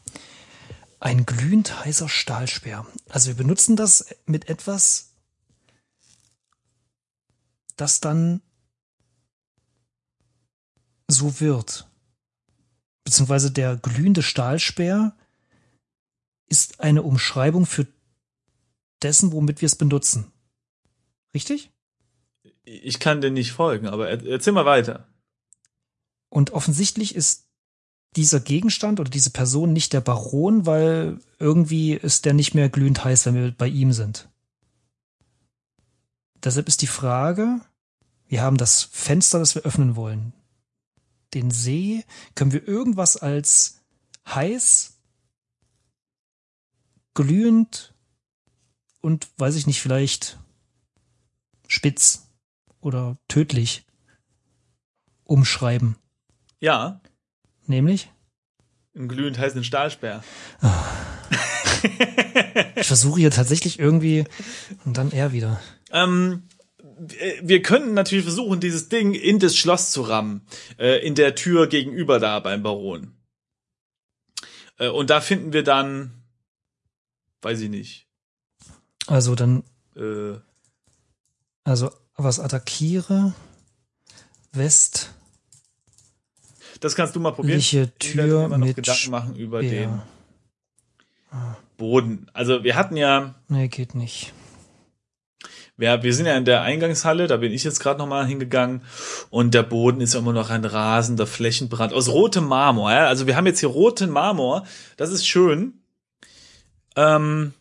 Ein 1.01 1.25
glühend 1.25 1.83
heißer 1.83 2.07
Stahlspeer. 2.07 2.85
Also 3.09 3.29
wir 3.29 3.35
benutzen 3.35 3.75
das 3.75 4.05
mit 4.27 4.49
etwas, 4.49 5.15
das 7.75 8.01
dann 8.01 8.41
so 11.07 11.39
wird. 11.39 11.89
Beziehungsweise 13.03 13.49
der 13.49 13.77
glühende 13.77 14.21
Stahlspeer 14.21 15.17
ist 16.45 16.81
eine 16.81 17.01
Umschreibung 17.01 17.65
für 17.65 17.87
dessen, 19.01 19.31
womit 19.31 19.61
wir 19.61 19.65
es 19.65 19.75
benutzen. 19.75 20.31
Richtig? 21.33 21.71
Ich 22.61 22.99
kann 22.99 23.21
dir 23.21 23.31
nicht 23.31 23.53
folgen, 23.53 23.87
aber 23.87 24.07
er- 24.07 24.23
erzähl 24.23 24.53
mal 24.53 24.65
weiter. 24.65 25.07
Und 26.29 26.51
offensichtlich 26.51 27.15
ist 27.15 27.47
dieser 28.15 28.39
Gegenstand 28.39 28.99
oder 28.99 29.09
diese 29.09 29.29
Person 29.29 29.73
nicht 29.73 29.93
der 29.93 30.01
Baron, 30.01 30.65
weil 30.65 31.19
irgendwie 31.39 31.93
ist 31.93 32.25
der 32.25 32.33
nicht 32.33 32.53
mehr 32.53 32.69
glühend 32.69 33.03
heiß, 33.03 33.25
wenn 33.25 33.35
wir 33.35 33.51
bei 33.51 33.67
ihm 33.67 33.93
sind. 33.93 34.29
Deshalb 36.43 36.67
ist 36.67 36.81
die 36.81 36.87
Frage, 36.87 37.61
wir 38.27 38.41
haben 38.41 38.57
das 38.57 38.83
Fenster, 38.83 39.39
das 39.39 39.55
wir 39.55 39.63
öffnen 39.63 39.95
wollen. 39.95 40.33
Den 41.33 41.51
See, 41.51 42.03
können 42.35 42.51
wir 42.51 42.67
irgendwas 42.67 43.15
als 43.17 43.81
heiß, 44.27 44.97
glühend 47.13 47.93
und 49.01 49.27
weiß 49.37 49.55
ich 49.55 49.67
nicht, 49.67 49.81
vielleicht 49.81 50.39
spitz 51.67 52.27
oder 52.79 53.17
tödlich 53.27 53.85
umschreiben. 55.23 55.95
Ja, 56.59 57.00
Nämlich? 57.71 58.09
einen 58.93 59.07
glühend 59.07 59.39
heißen 59.39 59.63
Stahlsperr. 59.63 60.23
Ich 62.75 62.87
versuche 62.87 63.21
hier 63.21 63.31
tatsächlich 63.31 63.79
irgendwie 63.79 64.25
und 64.85 64.97
dann 64.97 65.11
er 65.11 65.31
wieder. 65.31 65.61
Ähm, 65.91 66.43
wir 67.41 67.61
könnten 67.61 67.93
natürlich 67.93 68.25
versuchen, 68.25 68.59
dieses 68.59 68.89
Ding 68.89 69.13
in 69.13 69.39
das 69.39 69.55
Schloss 69.55 69.91
zu 69.91 70.01
rammen. 70.01 70.45
Äh, 70.77 71.05
in 71.05 71.15
der 71.15 71.35
Tür 71.35 71.67
gegenüber 71.67 72.19
da 72.19 72.39
beim 72.39 72.61
Baron. 72.61 73.15
Äh, 74.77 74.89
und 74.89 75.09
da 75.09 75.21
finden 75.21 75.53
wir 75.53 75.63
dann, 75.63 76.23
weiß 77.41 77.61
ich 77.61 77.69
nicht, 77.69 78.07
Also 79.07 79.33
dann, 79.33 79.63
äh, 79.95 80.37
also 81.63 81.91
was 82.17 82.39
attackiere, 82.39 83.33
West, 84.51 85.13
das 86.81 86.95
kannst 86.95 87.15
du 87.15 87.21
mal 87.21 87.31
probieren. 87.31 87.61
mir 87.71 87.97
Tür 87.97 88.45
immer 88.45 88.57
noch 88.57 88.67
mit 88.67 88.75
Gedanken 88.75 89.11
machen 89.11 89.35
über 89.35 89.61
den 89.61 89.69
Speer. 89.69 91.57
Boden. 91.77 92.27
Also 92.33 92.63
wir 92.63 92.75
hatten 92.75 92.97
ja, 92.97 93.35
Nee, 93.47 93.69
geht 93.69 93.95
nicht. 93.95 94.33
wir, 95.77 96.03
wir 96.03 96.13
sind 96.13 96.25
ja 96.25 96.35
in 96.35 96.45
der 96.45 96.61
Eingangshalle, 96.61 97.27
da 97.27 97.37
bin 97.37 97.51
ich 97.53 97.63
jetzt 97.63 97.79
gerade 97.79 97.99
noch 97.99 98.07
mal 98.07 98.25
hingegangen 98.25 98.81
und 99.29 99.53
der 99.53 99.63
Boden 99.63 100.01
ist 100.01 100.13
ja 100.13 100.19
immer 100.19 100.33
noch 100.33 100.49
ein 100.49 100.65
rasender 100.65 101.25
Flächenbrand 101.25 101.93
aus 101.93 102.09
rotem 102.09 102.45
Marmor. 102.45 102.91
Ja? 102.91 103.07
Also 103.07 103.27
wir 103.27 103.35
haben 103.35 103.47
jetzt 103.47 103.61
hier 103.61 103.69
roten 103.69 104.09
Marmor, 104.09 104.65
das 104.97 105.11
ist 105.11 105.25
schön. 105.25 105.81
Ähm, 106.97 107.53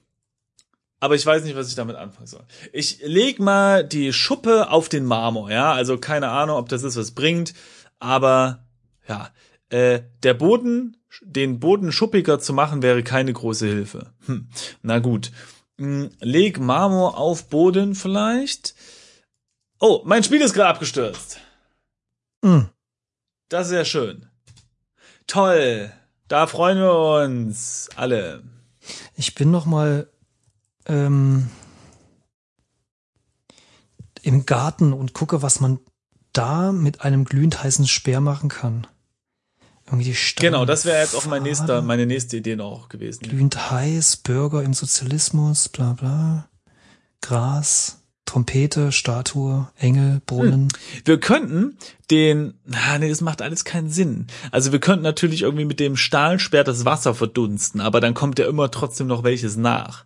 aber 0.99 1.15
ich 1.15 1.25
weiß 1.25 1.45
nicht, 1.45 1.57
was 1.57 1.69
ich 1.69 1.77
damit 1.77 1.97
anfangen 1.97 2.27
soll. 2.27 2.43
Ich 2.73 3.01
leg 3.03 3.39
mal 3.39 3.85
die 3.85 4.13
Schuppe 4.13 4.71
auf 4.71 4.89
den 4.89 5.05
Marmor, 5.05 5.51
ja, 5.51 5.73
also 5.73 5.97
keine 5.99 6.29
Ahnung, 6.29 6.57
ob 6.57 6.69
das 6.69 6.83
ist, 6.83 6.97
was 6.97 7.13
bringt, 7.13 7.55
aber 8.01 8.65
ja, 9.11 9.31
äh, 9.71 10.03
der 10.23 10.35
Boden, 10.35 10.97
den 11.21 11.61
Boden 11.61 11.93
schuppiger 11.93 12.39
zu 12.39 12.53
machen, 12.53 12.83
wäre 12.83 13.03
keine 13.03 13.33
große 13.33 13.67
Hilfe. 13.67 14.13
Hm. 14.27 14.49
Na 14.83 15.01
gut. 15.01 15.33
Hm, 15.79 16.11
leg 16.21 16.61
Marmor 16.61 17.19
auf 17.19 17.49
Boden 17.49 17.95
vielleicht. 17.95 18.75
Oh, 19.81 20.03
mein 20.05 20.23
Spiel 20.23 20.41
ist 20.41 20.55
gerade 20.55 20.71
abgestürzt. 20.71 21.41
Hm. 22.45 22.69
Das 23.49 23.67
ist 23.67 23.73
ja 23.73 23.85
schön. 23.85 24.27
Toll. 25.27 25.93
Da 26.29 26.47
freuen 26.47 26.79
wir 26.79 27.25
uns 27.25 27.89
alle. 27.97 28.45
Ich 29.17 29.35
bin 29.35 29.51
noch 29.51 29.67
mal 29.67 30.09
ähm, 30.87 31.51
im 34.23 34.47
Garten 34.47 34.93
und 34.93 35.13
gucke, 35.13 35.43
was 35.43 35.61
man 35.61 35.81
da 36.33 36.71
mit 36.71 37.01
einem 37.01 37.25
glühend 37.25 37.63
heißen 37.63 37.89
Speer 37.89 38.21
machen 38.21 38.49
kann. 38.49 38.87
Irgendwie 39.91 40.05
die 40.05 40.15
Steine- 40.15 40.51
Genau, 40.51 40.65
das 40.65 40.85
wäre 40.85 41.01
jetzt 41.01 41.15
auch 41.15 41.27
mein 41.27 41.43
nächster, 41.43 41.83
meine 41.83 42.07
nächste 42.07 42.37
Idee 42.37 42.57
noch 42.57 42.89
gewesen. 42.89 43.25
glühend 43.25 43.71
heiß, 43.71 44.19
Bürger 44.19 44.63
im 44.63 44.73
Sozialismus, 44.73 45.69
bla 45.69 45.95
bla, 45.95 46.49
Gras, 47.21 47.97
Trompete, 48.25 48.93
Statue, 48.93 49.69
Engel, 49.77 50.23
Brunnen. 50.25 50.69
Wir 51.05 51.19
könnten 51.19 51.77
den, 52.13 52.55
na, 52.65 52.99
nee, 52.99 53.09
das 53.09 53.21
macht 53.21 53.43
alles 53.43 53.65
keinen 53.65 53.91
Sinn. 53.91 54.29
Also 54.53 54.71
wir 54.71 54.79
könnten 54.79 55.03
natürlich 55.03 55.43
irgendwie 55.43 55.65
mit 55.65 55.81
dem 55.81 55.97
Stahlsperr 55.97 56.63
das 56.63 56.85
Wasser 56.85 57.15
verdunsten, 57.17 57.81
aber 57.81 58.01
dann 58.01 58.15
kommt 58.15 58.39
ja 58.39 58.47
immer 58.47 58.71
trotzdem 58.71 59.09
noch 59.09 59.25
welches 59.25 59.57
nach. 59.57 60.05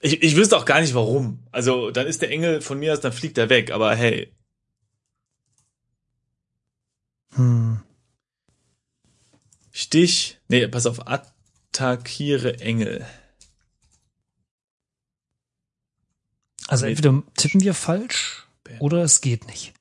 Ich, 0.00 0.22
ich 0.22 0.36
wüsste 0.36 0.56
auch 0.56 0.66
gar 0.66 0.80
nicht 0.80 0.94
warum. 0.94 1.40
Also 1.50 1.90
dann 1.90 2.06
ist 2.06 2.22
der 2.22 2.30
Engel 2.30 2.60
von 2.60 2.78
mir 2.78 2.92
aus, 2.92 3.00
dann 3.00 3.12
fliegt 3.12 3.38
er 3.38 3.48
weg, 3.48 3.72
aber 3.72 3.96
hey. 3.96 4.32
Hm. 7.34 7.80
Stich, 9.76 10.38
nee, 10.46 10.68
pass 10.68 10.86
auf, 10.86 11.00
attackiere 11.08 12.60
Engel. 12.60 13.04
Also 16.68 16.86
entweder 16.86 17.24
tippen 17.36 17.60
wir 17.60 17.74
falsch 17.74 18.46
oder 18.78 19.02
es 19.02 19.20
geht 19.20 19.48
nicht. 19.48 19.74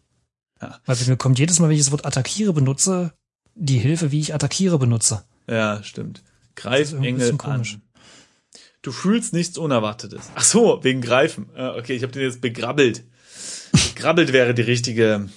Ja. 0.59 0.79
Weil 0.87 0.97
mir 1.05 1.15
kommt 1.15 1.37
jedes 1.37 1.59
Mal, 1.59 1.69
wenn 1.69 1.75
ich 1.75 1.83
das 1.83 1.91
Wort 1.91 2.07
attackiere 2.07 2.53
benutze, 2.53 3.13
die 3.53 3.77
Hilfe, 3.77 4.11
wie 4.11 4.19
ich 4.19 4.33
attackiere 4.33 4.79
benutze. 4.79 5.25
Ja, 5.47 5.83
stimmt. 5.83 6.23
Greif 6.55 6.93
Engel 6.93 7.37
an. 7.43 7.81
Du 8.81 8.91
fühlst 8.91 9.33
nichts 9.33 9.59
Unerwartetes. 9.59 10.31
Ach 10.33 10.43
so, 10.43 10.83
wegen 10.83 11.01
Greifen. 11.01 11.51
Ah, 11.55 11.75
Okay, 11.77 11.93
ich 11.95 12.01
habe 12.01 12.11
den 12.11 12.23
jetzt 12.23 12.41
begrabbelt. 12.41 13.03
Begrabbelt 13.93 14.33
wäre 14.33 14.55
die 14.55 14.63
richtige 14.63 15.29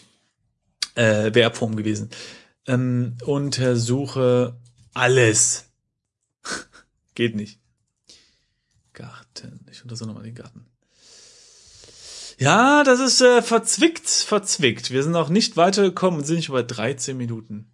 äh, 0.94 1.30
Verbform 1.30 1.76
gewesen. 1.76 2.08
Ähm, 2.66 3.16
untersuche 3.24 4.56
alles. 4.94 5.66
Geht 7.14 7.36
nicht. 7.36 7.60
Garten. 8.92 9.66
Ich 9.70 9.82
untersuche 9.82 10.08
nochmal 10.08 10.24
den 10.24 10.34
Garten. 10.34 10.66
Ja, 12.38 12.84
das 12.84 13.00
ist 13.00 13.20
äh, 13.22 13.40
verzwickt, 13.40 14.08
verzwickt. 14.08 14.90
Wir 14.90 15.02
sind 15.02 15.12
noch 15.12 15.28
nicht 15.30 15.56
weitergekommen 15.56 16.20
und 16.20 16.26
sind 16.26 16.44
schon 16.44 16.54
bei 16.54 16.62
13 16.62 17.16
Minuten. 17.16 17.70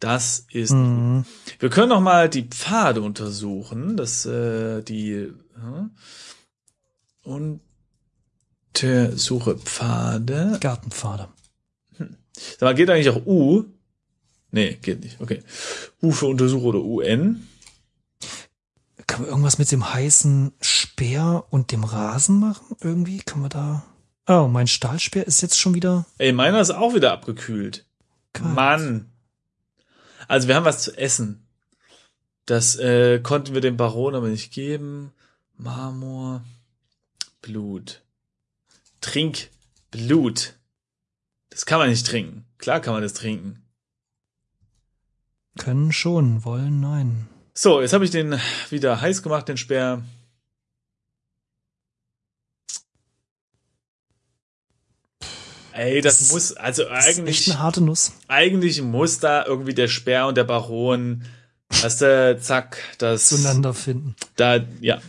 Das 0.00 0.46
ist 0.50 0.72
Mhm. 0.72 1.24
wir 1.58 1.70
können 1.70 1.88
noch 1.88 2.00
mal 2.00 2.28
die 2.28 2.42
Pfade 2.42 3.00
untersuchen, 3.00 3.96
das 3.96 4.26
äh, 4.26 4.82
die 4.82 5.32
hm? 5.54 5.90
Untersuche 8.74 9.56
Pfade. 9.56 10.58
Gartenpfade. 10.60 11.28
Sag 11.96 12.62
mal, 12.62 12.74
geht 12.74 12.90
eigentlich 12.90 13.08
auch 13.08 13.24
U? 13.24 13.64
Nee, 14.54 14.78
geht 14.80 15.02
nicht. 15.02 15.20
Okay. 15.20 15.42
U 16.00 16.12
für 16.12 16.26
Untersuche 16.26 16.66
oder 16.66 16.78
UN. 16.78 17.48
Kann 19.08 19.22
man 19.22 19.30
irgendwas 19.30 19.58
mit 19.58 19.72
dem 19.72 19.92
heißen 19.92 20.52
Speer 20.60 21.44
und 21.50 21.72
dem 21.72 21.82
Rasen 21.82 22.38
machen? 22.38 22.76
Irgendwie? 22.80 23.18
Kann 23.18 23.40
man 23.40 23.50
da. 23.50 23.84
Oh, 24.28 24.46
mein 24.46 24.68
Stahlspeer 24.68 25.26
ist 25.26 25.42
jetzt 25.42 25.58
schon 25.58 25.74
wieder. 25.74 26.06
Ey, 26.18 26.32
meiner 26.32 26.60
ist 26.60 26.70
auch 26.70 26.94
wieder 26.94 27.10
abgekühlt. 27.10 27.84
kalt. 28.32 28.54
Mann. 28.54 29.10
Also 30.28 30.46
wir 30.46 30.54
haben 30.54 30.64
was 30.64 30.82
zu 30.82 30.96
essen. 30.96 31.44
Das 32.46 32.76
äh, 32.76 33.18
konnten 33.18 33.54
wir 33.54 33.60
dem 33.60 33.76
Baron 33.76 34.14
aber 34.14 34.28
nicht 34.28 34.52
geben. 34.52 35.10
Marmor, 35.56 36.44
Blut. 37.42 38.02
Trink 39.00 39.50
Blut. 39.90 40.54
Das 41.50 41.66
kann 41.66 41.80
man 41.80 41.90
nicht 41.90 42.06
trinken. 42.06 42.44
Klar 42.58 42.78
kann 42.78 42.94
man 42.94 43.02
das 43.02 43.14
trinken. 43.14 43.64
Können 45.58 45.92
schon, 45.92 46.44
wollen 46.44 46.80
nein. 46.80 47.28
So, 47.54 47.80
jetzt 47.80 47.92
habe 47.92 48.04
ich 48.04 48.10
den 48.10 48.40
wieder 48.70 49.00
heiß 49.00 49.22
gemacht, 49.22 49.48
den 49.48 49.56
Speer. 49.56 50.02
Ey, 55.72 56.00
das, 56.00 56.18
Das 56.18 56.32
muss, 56.32 56.52
also 56.52 56.84
Das 56.84 57.06
ist 57.08 57.18
eigentlich. 57.18 57.38
echt 57.40 57.50
eine 57.50 57.58
harte 57.58 57.80
Nuss. 57.80 58.12
eigentlich 58.28 58.80
muss 58.80 59.18
da 59.18 59.44
irgendwie 59.44 59.74
der 59.74 59.88
Speer 59.88 60.26
und 60.28 60.36
der 60.36 60.44
Baron, 60.44 61.24
weißt 61.68 62.00
du, 62.00 62.38
zack, 62.40 62.78
das, 62.98 63.28
Zueinander 63.28 63.74
finden. 63.74 64.14
da, 64.36 64.60
ja. 64.80 65.00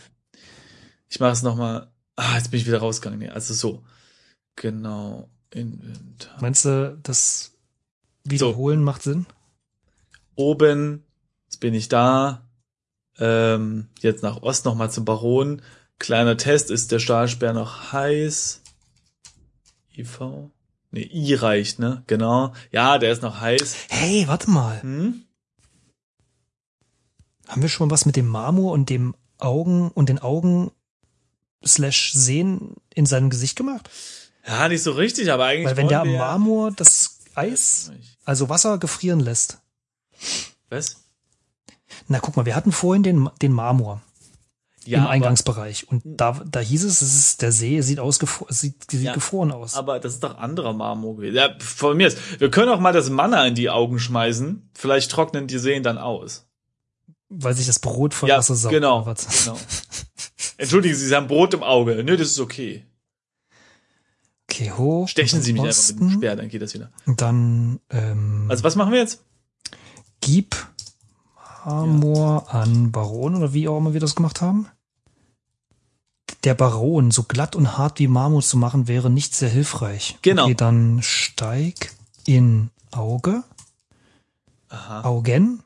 Ich 1.08 1.20
mache 1.20 1.32
es 1.32 1.42
nochmal. 1.42 1.88
Ah, 2.16 2.36
jetzt 2.36 2.50
bin 2.50 2.58
ich 2.58 2.66
wieder 2.66 2.78
rausgegangen. 2.78 3.20
Nee, 3.20 3.28
also 3.28 3.54
so. 3.54 3.84
Genau. 4.56 5.28
Inventar. 5.52 6.40
Meinst 6.40 6.64
du, 6.64 6.98
das 7.02 7.52
Wiederholen 8.24 8.82
macht 8.82 9.02
Sinn? 9.02 9.26
Oben, 10.36 11.04
jetzt 11.46 11.60
bin 11.60 11.74
ich 11.74 11.88
da. 11.88 12.46
Ähm, 13.18 13.88
jetzt 14.00 14.22
nach 14.22 14.42
Ost 14.42 14.64
nochmal 14.64 14.90
zum 14.90 15.04
Baron. 15.04 15.62
Kleiner 15.98 16.36
Test, 16.36 16.70
ist 16.70 16.92
der 16.92 16.98
Stahlsperr 16.98 17.54
noch 17.54 17.92
heiß? 17.92 18.62
IV? 19.96 20.20
Ne, 20.90 21.00
I 21.00 21.34
reicht, 21.34 21.78
ne? 21.78 22.04
Genau. 22.06 22.52
Ja, 22.70 22.98
der 22.98 23.12
ist 23.12 23.22
noch 23.22 23.40
heiß. 23.40 23.76
Hey, 23.88 24.28
warte 24.28 24.50
mal. 24.50 24.82
Hm? 24.82 25.24
Haben 27.48 27.62
wir 27.62 27.68
schon 27.68 27.90
was 27.90 28.06
mit 28.06 28.16
dem 28.16 28.26
Marmor 28.26 28.72
und 28.72 28.90
dem 28.90 29.14
Augen 29.38 29.90
und 29.90 30.08
den 30.08 30.18
Augen 30.18 30.70
slash 31.64 32.12
Sehen 32.12 32.74
in 32.94 33.06
seinem 33.06 33.30
Gesicht 33.30 33.56
gemacht? 33.56 33.88
Ja, 34.46 34.68
nicht 34.68 34.82
so 34.82 34.92
richtig, 34.92 35.32
aber 35.32 35.46
eigentlich. 35.46 35.66
Weil 35.66 35.76
wenn 35.76 35.88
der 35.88 36.04
Marmor 36.04 36.72
das 36.72 37.18
Eis, 37.34 37.90
also 38.24 38.48
Wasser 38.48 38.78
gefrieren 38.78 39.20
lässt. 39.20 39.58
Was? 40.70 40.96
Na, 42.08 42.18
guck 42.20 42.36
mal, 42.36 42.46
wir 42.46 42.54
hatten 42.56 42.72
vorhin 42.72 43.02
den, 43.02 43.28
den 43.42 43.52
Marmor 43.52 44.02
Ja, 44.84 44.98
im 45.00 45.06
Eingangsbereich. 45.06 45.88
Und 45.88 46.02
da, 46.04 46.40
da 46.44 46.60
hieß 46.60 46.84
es, 46.84 47.02
es 47.02 47.14
ist, 47.14 47.42
der 47.42 47.52
See 47.52 47.80
sieht, 47.80 47.98
ausgefro 48.00 48.46
sieht, 48.48 48.90
sieht 48.90 49.02
Ja, 49.02 49.14
gefroren 49.14 49.52
aus. 49.52 49.74
Aber 49.74 49.98
das 50.00 50.14
ist 50.14 50.22
doch 50.24 50.36
anderer 50.38 50.72
Marmor 50.72 51.16
gewesen. 51.16 51.34
Ja, 51.36 51.50
von 51.58 51.96
mir 51.96 52.08
ist. 52.08 52.40
Wir 52.40 52.50
können 52.50 52.68
auch 52.70 52.80
mal 52.80 52.92
das 52.92 53.10
Manna 53.10 53.46
in 53.46 53.54
die 53.54 53.70
Augen 53.70 53.98
schmeißen. 53.98 54.70
Vielleicht 54.74 55.10
trocknen 55.10 55.46
die 55.46 55.58
Seen 55.58 55.82
dann 55.82 55.98
aus. 55.98 56.46
weil 57.28 57.54
sich 57.54 57.66
das 57.66 57.78
Brot 57.80 58.14
voll 58.14 58.28
Ja, 58.28 58.38
Wasser 58.38 58.54
saugt. 58.54 58.72
genau. 58.74 59.02
genau. 59.04 59.58
Entschuldigen 60.58 60.94
Sie, 60.94 61.06
Sie 61.06 61.14
haben 61.14 61.26
Brot 61.26 61.54
im 61.54 61.62
Auge. 61.62 62.02
Nö, 62.04 62.16
das 62.16 62.28
ist 62.28 62.40
okay. 62.40 62.86
Okay, 64.48 64.70
hoch. 64.72 65.08
Stechen 65.08 65.42
Sie 65.42 65.52
mich 65.52 65.62
einfach 65.62 65.88
mit 65.90 66.00
dem. 66.00 66.10
Speer, 66.10 66.36
dann 66.36 66.48
geht 66.48 66.62
das 66.62 66.72
wieder. 66.72 66.90
Und 67.04 67.20
dann 67.20 67.80
ähm, 67.90 68.46
Also 68.48 68.62
was 68.64 68.76
machen 68.76 68.92
wir 68.92 69.00
jetzt? 69.00 69.22
Gib 70.26 70.56
Marmor 71.64 72.52
an 72.52 72.90
Baron 72.90 73.36
oder 73.36 73.52
wie 73.52 73.68
auch 73.68 73.78
immer 73.78 73.92
wir 73.92 74.00
das 74.00 74.16
gemacht 74.16 74.40
haben. 74.40 74.68
Der 76.42 76.54
Baron 76.54 77.12
so 77.12 77.22
glatt 77.22 77.54
und 77.54 77.78
hart 77.78 78.00
wie 78.00 78.08
Marmor 78.08 78.42
zu 78.42 78.56
machen, 78.56 78.88
wäre 78.88 79.08
nicht 79.08 79.34
sehr 79.34 79.48
hilfreich. 79.48 80.18
Genau. 80.22 80.44
Okay, 80.44 80.54
dann 80.54 81.00
steig 81.02 81.92
in 82.24 82.70
Auge. 82.90 83.44
Aha. 84.68 85.04
Augen. 85.04 85.62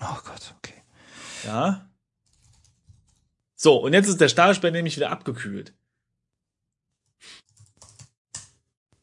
Oh 0.00 0.18
Gott, 0.24 0.54
okay. 0.58 0.82
Ja. 1.44 1.86
So, 3.54 3.76
und 3.76 3.92
jetzt 3.92 4.08
ist 4.08 4.20
der 4.20 4.28
Stahlspeer 4.28 4.72
nämlich 4.72 4.96
wieder 4.96 5.10
abgekühlt. 5.10 5.72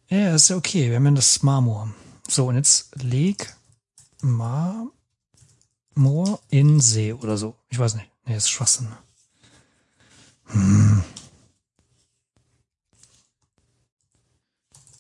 Ja, 0.10 0.36
ist 0.36 0.50
ja 0.50 0.58
okay. 0.58 0.90
Wir 0.90 0.98
haben 0.98 1.06
ja 1.06 1.12
das 1.12 1.44
Marmor. 1.44 1.94
So, 2.28 2.48
und 2.48 2.56
jetzt 2.56 3.02
leg 3.02 3.57
Marmor 4.22 4.92
in 6.50 6.80
See 6.80 7.14
oder 7.14 7.38
so. 7.38 7.56
Ich 7.70 7.80
weiß 7.80 7.96
nicht. 7.96 8.10
Nee, 8.26 8.36
ist 8.36 8.50
Schwachsinn. 8.50 8.88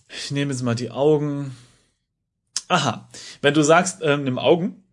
Ich 0.09 0.31
nehme 0.31 0.51
jetzt 0.51 0.63
mal 0.63 0.75
die 0.75 0.91
Augen. 0.91 1.55
Aha. 2.67 3.07
Wenn 3.41 3.53
du 3.53 3.61
sagst, 3.63 3.99
ähm, 4.01 4.23
nimm 4.23 4.39
Augen, 4.39 4.83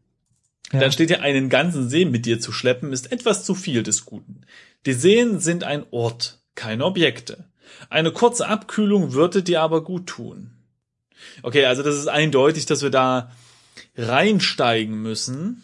Ja. 0.73 0.81
dann 0.81 0.93
steht 0.93 1.11
ja 1.11 1.21
einen 1.21 1.49
ganzen 1.49 1.88
See 1.88 2.04
mit 2.04 2.26
dir 2.26 2.40
zu 2.40 2.52
schleppen, 2.52 2.93
ist 2.93 3.12
etwas 3.12 3.45
zu 3.45 3.54
viel 3.54 3.83
des 3.83 4.04
Guten. 4.04 4.43
Die 4.87 4.93
Seen 4.93 5.40
sind 5.40 5.64
ein 5.64 5.85
Ort, 5.90 6.40
keine 6.54 6.85
Objekte. 6.85 7.45
Eine 7.90 8.12
kurze 8.12 8.47
Abkühlung 8.49 9.12
würde 9.12 9.43
dir 9.43 9.61
aber 9.62 9.83
gut 9.85 10.07
tun. 10.07 10.50
Okay, 11.43 11.64
also 11.64 11.83
das 11.83 11.97
ist 11.97 12.09
eindeutig, 12.09 12.66
dass 12.66 12.83
wir 12.83 12.90
da 12.90 13.31
reinsteigen 13.97 15.00
müssen. 15.00 15.62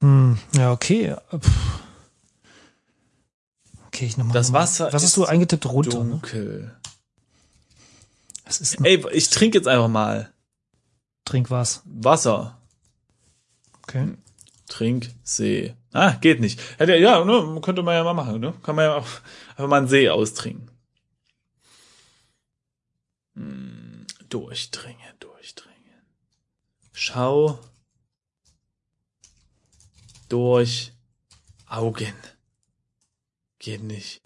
Hm, 0.00 0.38
ja, 0.56 0.72
okay. 0.72 1.14
Okay, 3.88 4.06
ich 4.06 4.16
nochmal. 4.16 4.34
Das 4.34 4.52
Wasser 4.52 4.86
Was 4.86 4.94
hast 4.94 5.04
ist 5.04 5.16
du 5.16 5.24
eingetippt? 5.26 5.66
Runter, 5.66 6.04
ne? 6.04 6.10
Dunkel. 6.10 6.76
Es 8.44 8.60
ist 8.60 8.80
Ey, 8.84 9.04
ich 9.12 9.30
trinke 9.30 9.58
jetzt 9.58 9.68
einfach 9.68 9.88
mal 9.88 10.32
Trink 11.24 11.50
was. 11.50 11.82
Wasser. 11.84 12.58
Okay. 13.82 14.14
Trink, 14.68 15.10
See. 15.22 15.74
Ah, 15.92 16.12
geht 16.20 16.40
nicht. 16.40 16.60
Ja, 16.78 17.24
ne, 17.24 17.60
könnte 17.60 17.82
man 17.82 17.94
ja 17.94 18.04
mal 18.04 18.14
machen, 18.14 18.40
ne? 18.40 18.54
Kann 18.62 18.76
man 18.76 18.84
ja 18.84 18.94
auch 18.96 19.06
einfach 19.50 19.68
mal 19.68 19.78
einen 19.78 19.88
See 19.88 20.08
austrinken. 20.08 20.70
Hm, 23.34 24.06
durchdringen, 24.28 24.98
durchdringen. 25.18 25.29
Schau 27.02 27.58
durch 30.28 30.92
Augen. 31.66 32.12
Geht 33.58 33.82
nicht. 33.82 34.20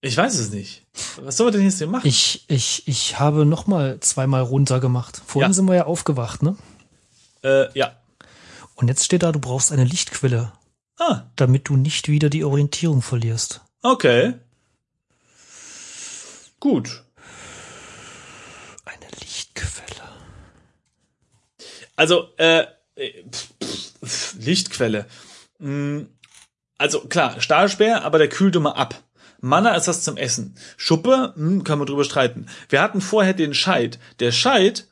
Ich 0.00 0.16
weiß 0.16 0.34
es 0.38 0.50
nicht. 0.50 0.84
Was 1.20 1.36
soll 1.36 1.46
man 1.46 1.52
denn 1.54 1.62
jetzt 1.62 1.78
hier 1.78 1.86
machen? 1.86 2.06
Ich, 2.06 2.44
ich, 2.48 2.88
ich 2.88 3.20
habe 3.20 3.44
nochmal 3.46 4.00
zweimal 4.00 4.42
runter 4.42 4.80
gemacht. 4.80 5.22
Vorhin 5.24 5.50
Ja. 5.50 5.54
sind 5.54 5.66
wir 5.66 5.76
ja 5.76 5.84
aufgewacht, 5.86 6.42
ne? 6.42 6.56
äh, 7.44 7.66
ja. 7.78 7.96
Und 8.74 8.88
jetzt 8.88 9.04
steht 9.04 9.22
da, 9.22 9.30
du 9.30 9.38
brauchst 9.38 9.70
eine 9.70 9.84
Lichtquelle, 9.84 10.52
Ah, 11.04 11.30
damit 11.34 11.68
du 11.68 11.76
nicht 11.76 12.08
wieder 12.08 12.30
die 12.30 12.44
Orientierung 12.44 13.02
verlierst. 13.02 13.60
okay. 13.82 14.34
Gut. 16.60 17.02
Eine 18.84 19.06
Lichtquelle. 19.20 20.08
Also, 21.96 22.28
äh, 22.36 22.66
äh, 22.94 23.24
pf, 23.28 23.48
pf, 24.04 24.34
Lichtquelle. 24.38 25.06
Mm, 25.58 26.02
Also 26.78 27.00
klar, 27.00 27.40
Stahlspeer, 27.40 28.04
aber 28.04 28.18
der 28.18 28.28
kühlt 28.28 28.54
immer 28.54 28.76
ab. 28.76 29.02
Manna 29.40 29.74
ist 29.74 29.88
was 29.88 30.04
zum 30.04 30.16
Essen. 30.16 30.54
Schuppe, 30.76 31.32
hm, 31.34 31.64
kann 31.64 31.78
man 31.78 31.86
drüber 31.88 32.04
streiten. 32.04 32.46
Wir 32.68 32.80
hatten 32.80 33.00
vorher 33.00 33.34
den 33.34 33.54
Scheit. 33.54 33.98
Der 34.20 34.30
Scheit 34.30 34.86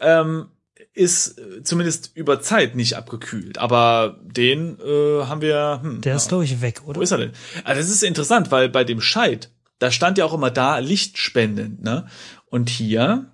ähm, 0.00 0.48
ist 0.94 1.38
äh, 1.38 1.62
zumindest 1.62 2.12
über 2.14 2.40
Zeit 2.40 2.76
nicht 2.76 2.96
abgekühlt, 2.96 3.58
aber 3.58 4.18
den 4.22 4.78
äh, 4.80 5.24
haben 5.24 5.40
wir. 5.40 5.80
Hm, 5.82 6.00
Der 6.00 6.12
ja. 6.12 6.16
ist, 6.16 6.28
glaube 6.28 6.44
ich, 6.44 6.60
weg, 6.60 6.82
oder? 6.86 6.98
Wo 6.98 7.02
ist 7.02 7.10
er 7.10 7.18
denn? 7.18 7.32
Also 7.64 7.80
das 7.80 7.90
ist 7.90 8.02
interessant, 8.02 8.50
weil 8.50 8.68
bei 8.68 8.84
dem 8.84 9.00
Scheit, 9.00 9.50
da 9.80 9.90
stand 9.90 10.18
ja 10.18 10.24
auch 10.24 10.32
immer 10.32 10.50
da 10.50 10.78
lichtspendend, 10.78 11.82
ne? 11.82 12.06
Und 12.46 12.70
hier 12.70 13.30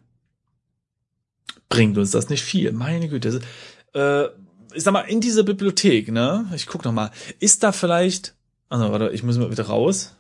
bringt 1.69 1.99
uns 1.99 2.11
das 2.11 2.31
nicht 2.31 2.43
viel. 2.43 2.73
Meine 2.73 3.09
Güte. 3.09 3.41
Äh, 3.95 4.25
ich 4.73 4.83
sag 4.83 4.93
mal, 4.93 5.03
in 5.03 5.21
dieser 5.21 5.43
Bibliothek, 5.43 6.11
ne? 6.11 6.51
Ich 6.55 6.67
guck 6.67 6.85
noch 6.85 6.93
mal. 6.93 7.11
Ist 7.41 7.63
da 7.63 7.73
vielleicht. 7.73 8.35
Also, 8.69 8.91
warte, 8.91 9.11
ich 9.11 9.23
muss 9.23 9.37
mal 9.37 9.51
wieder 9.51 9.67
raus. 9.67 10.15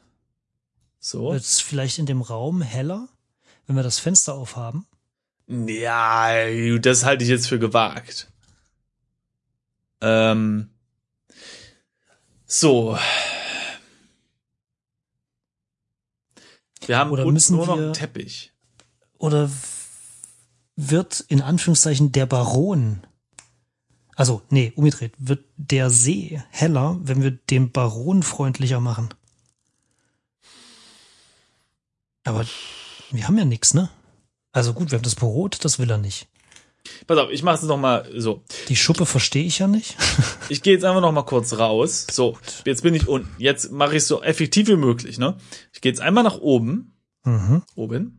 So. 0.98 1.32
Wird 1.32 1.42
es 1.42 1.60
vielleicht 1.60 1.98
in 1.98 2.06
dem 2.06 2.20
Raum 2.20 2.60
heller, 2.60 3.08
wenn 3.66 3.76
wir 3.76 3.82
das 3.82 3.98
Fenster 3.98 4.34
aufhaben? 4.34 4.86
Ja, 5.50 6.78
das 6.78 7.04
halte 7.04 7.24
ich 7.24 7.30
jetzt 7.30 7.48
für 7.48 7.58
gewagt. 7.58 8.30
Ähm. 10.00 10.70
So. 12.46 12.96
Wir 16.86 16.98
haben 16.98 17.10
Oder 17.10 17.26
müssen 17.26 17.56
nur 17.56 17.66
noch 17.66 17.76
wir- 17.76 17.84
einen 17.86 17.92
Teppich. 17.94 18.52
Oder 19.18 19.50
wird 20.76 21.20
in 21.28 21.42
Anführungszeichen 21.42 22.12
der 22.12 22.26
Baron, 22.26 23.06
also 24.16 24.42
nee, 24.50 24.72
umgedreht, 24.76 25.12
wird 25.18 25.44
der 25.56 25.90
See 25.90 26.40
heller, 26.50 26.96
wenn 27.02 27.22
wir 27.22 27.32
den 27.32 27.70
Baron 27.72 28.22
freundlicher 28.22 28.80
machen? 28.80 29.10
Aber 32.24 32.46
wir 33.10 33.26
haben 33.26 33.36
ja 33.36 33.44
nichts, 33.44 33.74
ne? 33.74 33.90
Also 34.52 34.72
gut, 34.74 34.90
wir 34.90 34.96
haben 34.98 35.04
das 35.04 35.14
Brot, 35.14 35.58
das 35.64 35.78
will 35.78 35.90
er 35.90 35.98
nicht. 35.98 36.26
Pass 37.06 37.18
auf, 37.18 37.30
ich 37.30 37.42
mache 37.42 37.56
es 37.56 37.62
noch 37.62 37.76
mal 37.76 38.10
so. 38.16 38.42
Die 38.68 38.76
Schuppe 38.76 39.06
verstehe 39.06 39.44
ich 39.44 39.58
ja 39.58 39.66
nicht. 39.68 39.96
Ich 40.48 40.62
gehe 40.62 40.72
jetzt 40.72 40.84
einfach 40.84 41.00
noch 41.00 41.12
mal 41.12 41.22
kurz 41.22 41.52
raus. 41.58 42.06
So, 42.10 42.36
jetzt 42.66 42.82
bin 42.82 42.94
ich 42.94 43.06
unten. 43.06 43.28
Jetzt 43.38 43.70
mache 43.70 43.94
ich 43.96 44.04
so 44.04 44.20
effektiv 44.20 44.66
wie 44.66 44.74
möglich, 44.74 45.16
ne? 45.16 45.36
Ich 45.72 45.80
gehe 45.80 45.92
jetzt 45.92 46.00
einmal 46.00 46.24
nach 46.24 46.38
oben, 46.38 46.94
Mhm. 47.24 47.62
oben. 47.76 48.18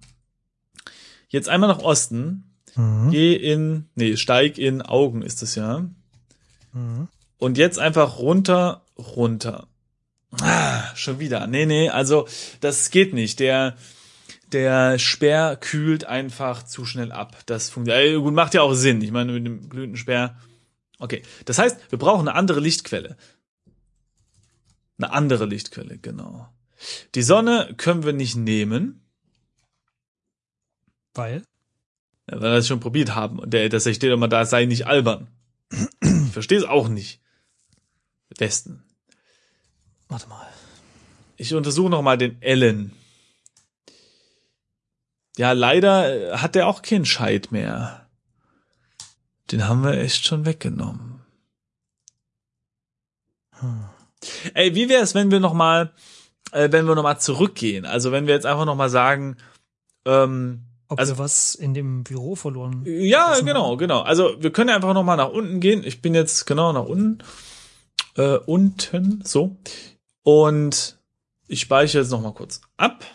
Jetzt 1.28 1.50
einmal 1.50 1.67
nach 1.70 1.80
Osten. 1.80 2.54
Mhm. 2.76 3.10
Geh 3.12 3.34
in, 3.36 3.89
nee, 3.96 4.15
steig 4.15 4.58
in 4.58 4.82
Augen 4.82 5.24
ist 5.24 5.44
es 5.44 5.56
ja. 5.56 5.89
Mhm. 6.72 7.10
Und 7.38 7.58
jetzt 7.58 7.80
einfach 7.80 8.20
runter, 8.20 8.86
runter. 8.98 9.67
Ah, 10.39 10.84
schon 10.96 11.20
wieder. 11.20 11.48
Nee, 11.48 11.65
nee, 11.65 11.89
also 11.89 12.28
das 12.62 12.91
geht 12.91 13.13
nicht. 13.13 13.39
Der 13.41 13.76
der 14.54 15.00
Speer 15.00 15.58
kühlt 15.60 16.06
einfach 16.06 16.64
zu 16.64 16.86
schnell 16.86 17.12
ab. 17.12 17.38
Das 17.46 17.70
funktioniert. 17.70 18.22
Gut, 18.22 18.34
macht 18.34 18.54
ja 18.54 18.62
auch 18.62 18.74
Sinn. 18.74 19.02
Ich 19.02 19.12
meine, 19.12 19.32
mit 19.32 19.46
dem 19.46 19.70
glühenden 19.70 19.98
Speer. 19.98 20.38
Okay. 21.00 21.24
Das 21.46 21.58
heißt, 21.58 21.92
wir 21.92 22.00
brauchen 22.00 22.28
eine 22.28 22.38
andere 22.38 22.60
Lichtquelle. 22.60 23.18
Eine 24.98 25.12
andere 25.14 25.46
Lichtquelle, 25.46 25.98
genau. 25.98 26.48
Die 27.16 27.24
Sonne 27.24 27.74
können 27.78 28.04
wir 28.04 28.14
nicht 28.14 28.36
nehmen, 28.36 29.02
Weil? 31.14 31.44
ja, 32.30 32.36
weil 32.36 32.52
wir 32.52 32.56
das 32.56 32.68
schon 32.68 32.80
probiert 32.80 33.16
haben. 33.16 33.40
Und 33.40 33.52
der, 33.54 33.70
das 33.70 33.84
steht 33.84 34.04
immer 34.04 34.28
da, 34.28 34.46
sei 34.46 34.66
nicht 34.66 34.88
albern. 34.88 35.28
Ich 36.02 36.34
verstehe 36.34 36.60
es 36.60 36.66
auch 36.66 36.88
nicht. 36.88 37.20
Westen. 38.38 38.84
Warte 40.08 40.28
mal. 40.30 40.48
Ich 41.38 41.54
untersuche 41.54 41.90
noch 41.90 42.02
mal 42.02 42.18
den 42.18 42.42
Ellen. 42.42 42.94
Ja, 45.38 45.52
leider 45.54 46.34
äh, 46.34 46.38
hat 46.38 46.56
der 46.56 46.67
auch 46.67 46.82
keinen 46.82 47.06
Scheit 47.06 47.52
mehr. 47.52 48.08
Den 49.52 49.67
haben 49.67 49.84
wir 49.84 49.94
echt 49.98 50.26
schon 50.26 50.46
weggenommen. 50.46 51.22
Ey, 54.54 54.76
wie 54.76 54.89
wäre 54.89 55.04
es, 55.04 55.13
wenn 55.15 55.32
wir 55.32 55.39
noch 55.39 55.54
mal, 55.54 55.91
äh, 56.52 56.72
wenn 56.72 56.86
wir 56.88 56.96
noch 56.96 57.04
mal 57.04 57.20
zurückgehen? 57.20 57.86
Also 57.86 58.12
wenn 58.12 58.28
wir 58.28 58.34
jetzt 58.34 58.46
einfach 58.46 58.65
noch 58.65 58.76
mal 58.76 58.89
sagen, 58.89 59.38
ähm, 60.06 60.63
Ob 60.88 61.00
Also- 61.00 61.13
wir 61.13 61.20
was 61.20 61.56
in 61.56 61.74
dem 61.74 62.04
Büro 62.04 62.36
verloren 62.36 62.84
ja, 62.86 63.39
genau, 63.39 63.78
genau. 63.78 64.02
Also 64.02 64.36
wir 64.44 64.52
können 64.52 64.70
einfach 64.72 64.94
noch 64.94 65.04
mal 65.04 65.15
nach 65.15 65.30
unten 65.30 65.62
gehen. 65.62 65.84
Ich 65.86 66.02
bin 66.02 66.13
jetzt 66.13 66.46
genau 66.46 66.74
nach 66.74 66.84
unten, 66.86 67.20
äh, 68.17 68.36
unten, 68.38 69.24
so. 69.24 69.56
Und 70.24 70.98
ich 71.48 71.62
speichere 71.62 72.02
jetzt 72.02 72.12
noch 72.12 72.20
mal 72.22 72.34
kurz 72.34 72.60
ab. 72.76 73.06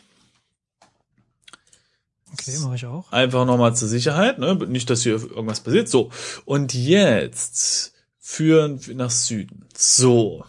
Okay, 2.39 2.59
mache 2.59 2.75
ich 2.77 2.87
auch. 2.87 3.11
Einfach 3.13 3.47
nochmal 3.47 3.75
zur 3.75 3.89
Sicherheit, 3.89 4.39
ne? 4.39 4.55
Nicht, 4.55 4.91
dass 4.91 5.03
hier 5.03 5.13
irgendwas 5.13 5.61
passiert. 5.61 5.89
So. 5.89 6.11
Und 6.45 6.75
jetzt 6.75 7.95
führen 8.19 8.85
wir 8.87 8.95
nach 8.95 9.11
Süden. 9.11 9.67
So. 9.77 10.45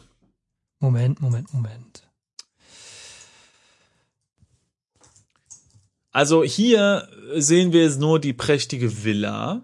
Moment, 0.80 1.22
Moment, 1.22 1.54
Moment. 1.54 2.04
Also 6.12 6.44
hier 6.44 7.08
sehen 7.36 7.72
wir 7.74 7.84
jetzt 7.84 8.00
nur 8.00 8.20
die 8.20 8.34
prächtige 8.34 9.04
Villa. 9.04 9.62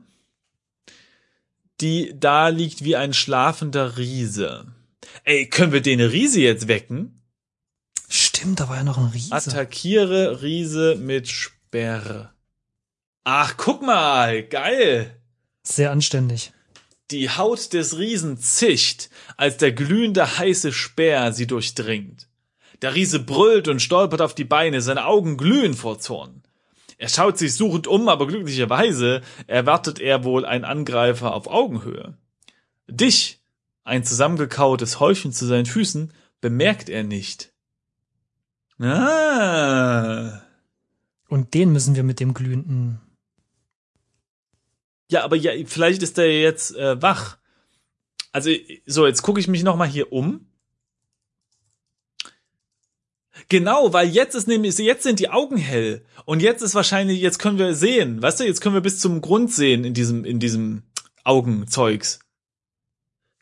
Die 1.82 2.14
da 2.18 2.50
liegt 2.50 2.84
wie 2.84 2.96
ein 2.96 3.14
schlafender 3.14 3.98
Riese. 3.98 4.68
Ey, 5.24 5.50
können 5.50 5.74
wir 5.74 5.82
den 5.82 6.00
Riese 6.00 6.40
jetzt 6.40 6.68
wecken? 6.68 7.22
Stimmt, 8.08 8.60
da 8.60 8.70
war 8.70 8.78
ja 8.78 8.84
noch 8.84 9.00
ein 9.00 9.08
Riese. 9.08 9.34
Attackiere 9.34 10.44
Riese 10.44 10.96
mit 10.96 11.28
Sperre. 11.74 12.30
Ach, 13.24 13.58
guck 13.58 13.82
mal, 13.82 14.44
geil. 14.44 15.20
Sehr 15.64 15.90
anständig. 15.90 16.54
Die 17.10 17.32
Haut 17.32 17.74
des 17.74 17.98
Riesen 17.98 18.38
zischt, 18.38 19.10
als 19.38 19.58
der 19.58 19.72
glühende 19.72 20.38
heiße 20.38 20.72
Speer 20.72 21.34
sie 21.34 21.48
durchdringt. 21.48 22.30
Der 22.84 22.94
Riese 22.94 23.20
brüllt 23.20 23.68
und 23.70 23.82
stolpert 23.82 24.22
auf 24.22 24.36
die 24.36 24.44
Beine, 24.44 24.82
seine 24.82 25.08
Augen 25.08 25.36
glühen 25.36 25.74
vor 25.74 25.98
Zorn. 25.98 26.44
Er 27.00 27.10
schaut 27.10 27.40
sich 27.40 27.56
suchend 27.56 27.88
um, 27.88 28.08
aber 28.08 28.28
glücklicherweise 28.28 29.22
erwartet 29.48 29.98
er 29.98 30.24
wohl 30.24 30.46
einen 30.46 30.66
Angreifer 30.66 31.34
auf 31.34 31.48
Augenhöhe. 31.48 32.16
Dich, 32.86 33.42
ein 33.84 34.04
zusammengekautes 34.04 35.00
Häufchen 35.00 35.34
zu 35.34 35.48
seinen 35.48 35.66
Füßen, 35.66 36.14
bemerkt 36.40 36.88
er 36.88 37.02
nicht. 37.02 37.52
Ah. 38.78 40.43
Und 41.34 41.56
den 41.56 41.72
müssen 41.72 41.96
wir 41.96 42.04
mit 42.04 42.20
dem 42.20 42.36
glühenden. 42.36 43.02
Ja, 45.10 45.24
aber 45.24 45.36
ja, 45.36 45.52
vielleicht 45.66 46.04
ist 46.04 46.20
der 46.20 46.40
jetzt 46.40 46.76
äh, 46.76 47.02
wach. 47.02 47.40
Also 48.32 48.52
so, 48.86 49.08
jetzt 49.08 49.24
gucke 49.24 49.40
ich 49.40 49.48
mich 49.48 49.64
noch 49.64 49.76
mal 49.76 49.88
hier 49.88 50.14
um. 50.14 50.46
Genau, 53.50 53.94
weil 53.94 54.10
jetzt 54.10 54.36
ist 54.36 54.48
nämlich 54.48 54.78
jetzt 54.78 55.02
sind 55.02 55.20
die 55.20 55.32
Augen 55.32 55.58
hell 55.58 56.06
und 56.26 56.44
jetzt 56.44 56.62
ist 56.62 56.76
wahrscheinlich 56.76 57.20
jetzt 57.20 57.40
können 57.40 57.58
wir 57.58 57.74
sehen, 57.74 58.22
weißt 58.22 58.40
du, 58.40 58.44
jetzt 58.44 58.62
können 58.62 58.76
wir 58.76 58.82
bis 58.82 59.00
zum 59.00 59.20
Grund 59.20 59.52
sehen 59.52 59.86
in 59.86 59.96
diesem 59.96 60.26
in 60.26 60.40
diesem 60.40 60.84
Augenzeugs. 61.24 62.20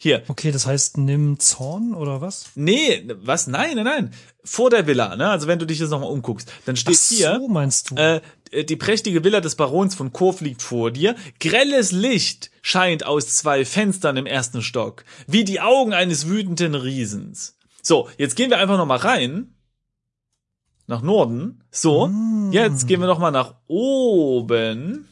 Hier. 0.03 0.23
Okay, 0.29 0.51
das 0.51 0.65
heißt, 0.65 0.97
nimm 0.97 1.37
Zorn 1.37 1.93
oder 1.93 2.21
was? 2.21 2.45
Nee, 2.55 3.07
was? 3.21 3.45
Nein, 3.45 3.75
nein, 3.75 3.85
nein. 3.85 4.13
Vor 4.43 4.71
der 4.71 4.87
Villa, 4.87 5.15
ne? 5.15 5.29
Also 5.29 5.45
wenn 5.45 5.59
du 5.59 5.67
dich 5.67 5.77
jetzt 5.77 5.91
noch 5.91 5.99
mal 5.99 6.07
umguckst, 6.07 6.51
dann 6.65 6.75
steht 6.75 6.97
Ach 6.99 7.09
hier 7.09 7.35
so, 7.39 7.47
meinst 7.47 7.91
du? 7.91 7.95
äh, 7.97 8.19
die 8.63 8.77
prächtige 8.77 9.23
Villa 9.23 9.41
des 9.41 9.53
Barons 9.53 9.93
von 9.93 10.11
Kurf 10.11 10.41
liegt 10.41 10.63
vor 10.63 10.89
dir. 10.89 11.15
Grelles 11.39 11.91
Licht 11.91 12.49
scheint 12.63 13.05
aus 13.05 13.27
zwei 13.35 13.63
Fenstern 13.63 14.17
im 14.17 14.25
ersten 14.25 14.63
Stock, 14.63 15.05
wie 15.27 15.43
die 15.43 15.61
Augen 15.61 15.93
eines 15.93 16.27
wütenden 16.27 16.73
Riesens. 16.73 17.59
So, 17.83 18.09
jetzt 18.17 18.35
gehen 18.35 18.49
wir 18.49 18.57
einfach 18.57 18.77
noch 18.77 18.87
mal 18.87 18.97
rein. 18.97 19.53
Nach 20.87 21.03
Norden. 21.03 21.63
So, 21.69 22.09
jetzt 22.49 22.87
gehen 22.87 23.01
wir 23.01 23.07
noch 23.07 23.19
mal 23.19 23.29
nach 23.29 23.53
oben. 23.67 25.07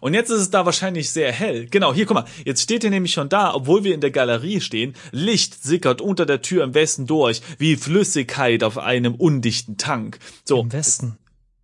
Und 0.00 0.14
jetzt 0.14 0.30
ist 0.30 0.40
es 0.40 0.50
da 0.50 0.66
wahrscheinlich 0.66 1.10
sehr 1.10 1.32
hell. 1.32 1.66
Genau, 1.66 1.92
hier, 1.94 2.06
guck 2.06 2.14
mal, 2.14 2.24
jetzt 2.44 2.62
steht 2.62 2.84
er 2.84 2.90
nämlich 2.90 3.12
schon 3.12 3.28
da, 3.28 3.54
obwohl 3.54 3.84
wir 3.84 3.94
in 3.94 4.00
der 4.00 4.10
Galerie 4.10 4.60
stehen. 4.60 4.94
Licht 5.12 5.62
sickert 5.62 6.00
unter 6.00 6.26
der 6.26 6.42
Tür 6.42 6.64
im 6.64 6.74
Westen 6.74 7.06
durch, 7.06 7.42
wie 7.58 7.76
Flüssigkeit 7.76 8.62
auf 8.62 8.78
einem 8.78 9.14
undichten 9.14 9.76
Tank. 9.76 10.18
So, 10.44 10.60
Im 10.60 10.72
Westen. 10.72 11.18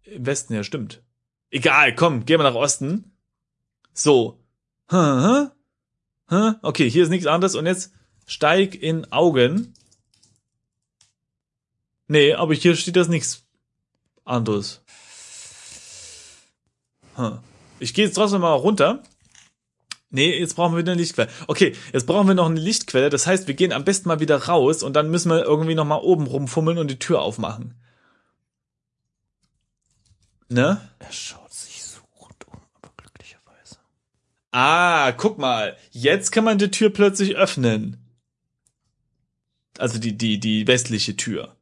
im 0.05 0.27
Westen, 0.27 0.55
ja, 0.55 0.65
stimmt. 0.65 1.03
Egal, 1.51 1.95
komm, 1.95 2.25
gehen 2.25 2.39
wir 2.41 2.45
nach 2.45 2.55
Osten. 2.55 3.13
So. 3.93 4.39
Hä? 4.91 5.49
Hä? 6.29 6.53
Okay, 6.63 6.89
hier 6.91 7.03
ist 7.03 7.11
nichts 7.11 7.27
anderes. 7.27 7.55
Und 7.55 7.67
jetzt 7.67 7.93
steig 8.27 8.75
in 8.75 9.11
Augen. 9.13 9.75
Nee, 12.09 12.35
aber 12.35 12.55
hier 12.55 12.75
steht 12.77 12.97
das 12.97 13.09
nichts 13.09 13.43
anderes. 14.25 14.83
Hm. 17.17 17.39
Ich 17.83 17.95
gehe 17.95 18.05
jetzt 18.05 18.15
trotzdem 18.15 18.41
mal 18.43 18.53
runter. 18.53 19.03
Nee, 20.11 20.39
jetzt 20.39 20.55
brauchen 20.55 20.75
wir 20.75 20.79
wieder 20.79 20.93
eine 20.93 21.01
Lichtquelle. 21.01 21.31
Okay, 21.49 21.75
jetzt 21.93 22.07
brauchen 22.07 22.29
wir 22.29 22.35
noch 22.35 22.47
eine 22.47 22.61
Lichtquelle. 22.61 23.09
Das 23.09 23.27
heißt, 23.27 23.49
wir 23.49 23.55
gehen 23.55 23.73
am 23.73 23.85
besten 23.85 24.09
mal 24.09 24.21
wieder 24.21 24.45
raus 24.45 24.83
und 24.83 24.95
dann 24.95 25.11
müssen 25.11 25.31
wir 25.31 25.43
irgendwie 25.43 25.75
noch 25.75 25.87
mal 25.87 25.97
oben 25.97 26.27
rumfummeln 26.27 26.79
und 26.79 26.91
die 26.91 26.99
Tür 26.99 27.23
aufmachen. 27.23 27.75
Ne? 30.49 30.81
Er 30.99 31.13
schaut 31.13 31.53
sich 31.53 31.83
suchend 31.83 32.47
um, 32.47 32.61
aber 32.83 32.93
glücklicherweise. 32.99 33.79
Ah, 34.51 35.13
guck 35.13 35.39
mal. 35.39 35.77
Jetzt 35.91 36.31
kann 36.31 36.45
man 36.45 36.59
die 36.59 36.71
Tür 36.71 36.91
plötzlich 36.91 37.37
öffnen. 37.37 37.97
Also 39.79 39.99
die, 39.99 40.17
die, 40.17 40.39
die 40.39 40.67
westliche 40.67 41.17
Tür. 41.17 41.57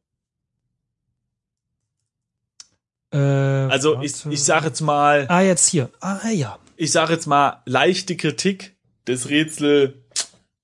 Äh, 3.11 3.17
Also 3.17 4.01
ich, 4.01 4.13
warte. 4.25 4.33
ich 4.33 4.43
sage 4.43 4.67
jetzt 4.67 4.81
mal, 4.81 5.25
Ah, 5.29 5.41
jetzt 5.41 5.67
hier. 5.67 5.89
Ah, 5.99 6.29
ja. 6.29 6.59
ich 6.77 6.91
sage 6.91 7.13
jetzt 7.13 7.27
mal 7.27 7.61
leichte 7.65 8.15
Kritik 8.17 8.75
des 9.07 9.29
Rätsel. 9.29 10.03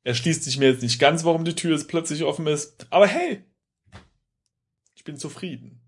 Erschließt 0.04 0.44
sich 0.44 0.58
mir 0.58 0.72
jetzt 0.72 0.84
nicht 0.84 1.00
ganz, 1.00 1.26
warum 1.26 1.44
die 1.44 1.56
Tür 1.56 1.72
jetzt 1.76 1.88
plötzlich 1.90 2.24
offen 2.24 2.48
ist. 2.48 2.88
Aber 2.92 3.08
hey, 3.08 3.44
ich 4.96 5.04
bin 5.04 5.18
zufrieden. 5.18 5.82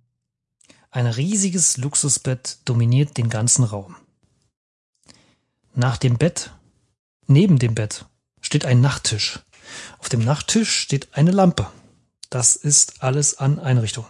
Ein 0.91 1.07
riesiges 1.07 1.77
Luxusbett 1.77 2.57
dominiert 2.65 3.17
den 3.17 3.29
ganzen 3.29 3.63
Raum. 3.63 3.95
Nach 5.75 5.97
dem 5.97 6.17
Bett, 6.17 6.51
neben 7.27 7.59
dem 7.59 7.75
Bett, 7.75 8.05
steht 8.41 8.65
ein 8.65 8.81
Nachttisch. 8.81 9.39
Auf 9.99 10.09
dem 10.09 10.25
Nachttisch 10.25 10.71
steht 10.79 11.09
eine 11.13 11.31
Lampe. 11.31 11.67
Das 12.29 12.55
ist 12.55 13.01
alles 13.03 13.37
an 13.37 13.59
Einrichtung. 13.59 14.05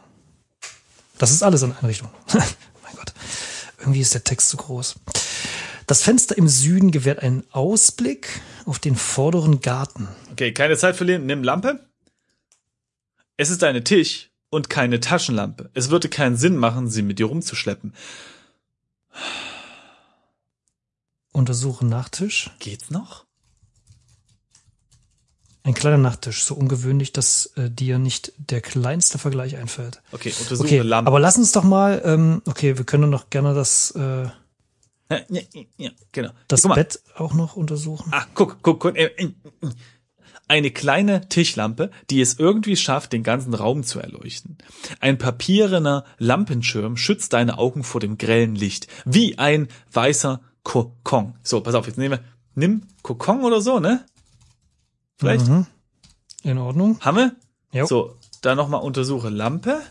Das 1.20 1.32
ist 1.32 1.44
alles 1.44 1.62
an 1.62 1.76
Einrichtung. 1.80 2.10
mein 2.34 2.96
Gott. 2.96 3.14
Irgendwie 3.78 4.00
ist 4.02 4.16
der 4.16 4.24
Text 4.24 4.50
zu 4.50 4.58
groß. 4.58 4.96
Das 5.86 6.02
Fenster 6.02 6.38
im 6.38 6.48
Süden 6.48 6.92
gewährt 6.92 7.20
einen 7.20 7.44
Ausblick 7.52 8.42
auf 8.66 8.80
den 8.80 8.96
vorderen 8.96 9.60
Garten. 9.60 10.08
Okay, 10.32 10.54
keine 10.54 10.78
Zeit 10.78 10.96
verlieren. 10.96 11.26
Nimm 11.26 11.44
Lampe. 11.44 11.88
Es 13.38 13.50
ist 13.50 13.64
eine 13.64 13.84
Tisch 13.84 14.32
und 14.50 14.70
keine 14.70 15.00
Taschenlampe. 15.00 15.70
Es 15.74 15.90
würde 15.90 16.10
keinen 16.10 16.38
Sinn 16.38 16.58
machen, 16.58 16.90
sie 16.90 17.02
mit 17.02 17.20
dir 17.20 17.26
rumzuschleppen. 17.26 17.94
Untersuche 21.32 21.86
Nachttisch. 21.86 22.52
Geht's 22.60 22.90
noch? 22.92 23.26
Ein 25.70 25.76
kleiner 25.76 26.00
Nachttisch, 26.00 26.46
so 26.46 26.56
ungewöhnlich, 26.56 27.14
dass 27.14 27.46
äh, 27.56 27.70
dir 27.70 28.00
nicht 28.00 28.34
der 28.40 28.60
kleinste 28.60 29.20
Vergleich 29.20 29.56
einfällt. 29.56 30.02
Okay, 30.12 30.34
untersuche 30.40 30.66
Okay, 30.66 30.80
Lampe. 30.80 31.08
aber 31.08 31.20
lass 31.20 31.38
uns 31.38 31.52
doch 31.52 31.64
mal, 31.64 32.02
ähm, 32.04 32.42
okay, 32.48 32.80
wir 32.80 32.86
können 32.86 33.12
doch 33.12 33.30
gerne 33.30 33.54
das, 33.54 33.92
äh, 33.92 34.24
Ja, 35.12 35.20
ja, 35.30 35.42
ja, 35.78 35.90
genau. 36.12 36.32
das 36.48 36.64
mal. 36.64 36.74
Bett 36.74 37.00
auch 37.16 37.36
noch 37.36 37.56
untersuchen. 37.56 38.10
Ah, 38.12 38.26
guck, 38.34 38.58
guck, 38.64 38.80
guck. 38.80 38.98
äh, 38.98 39.12
äh, 39.16 39.26
äh. 39.26 39.32
Eine 40.48 40.72
kleine 40.72 41.30
Tischlampe, 41.30 41.92
die 42.10 42.20
es 42.20 42.40
irgendwie 42.40 42.76
schafft, 42.76 43.14
den 43.14 43.22
ganzen 43.22 43.54
Raum 43.54 43.84
zu 43.84 44.00
erleuchten. 44.00 44.58
Ein 45.00 45.20
papierener 45.20 46.04
Lampenschirm 46.18 46.98
schützt 46.98 47.34
deine 47.34 47.60
Augen 47.60 47.84
vor 47.84 48.02
dem 48.02 48.18
grellen 48.18 48.56
Licht, 48.56 48.88
wie 49.06 49.38
ein 49.38 49.68
weißer 49.94 50.42
Kokon. 50.64 51.36
So, 51.44 51.62
pass 51.62 51.76
auf, 51.76 51.86
jetzt 51.86 52.00
nehmen 52.00 52.18
wir, 52.20 52.24
nimm 52.56 52.82
Kokon 53.04 53.44
oder 53.44 53.62
so, 53.62 53.80
ne? 53.80 54.04
Vielleicht? 55.20 55.48
Mhm. 55.48 55.68
In 56.44 56.58
Ordnung. 56.58 57.00
Haben 57.02 57.18
wir? 57.18 57.36
Jo. 57.74 57.86
So, 57.86 58.16
da 58.42 58.56
nochmal 58.56 58.82
untersuche. 58.82 59.30
Lampe. 59.30 59.82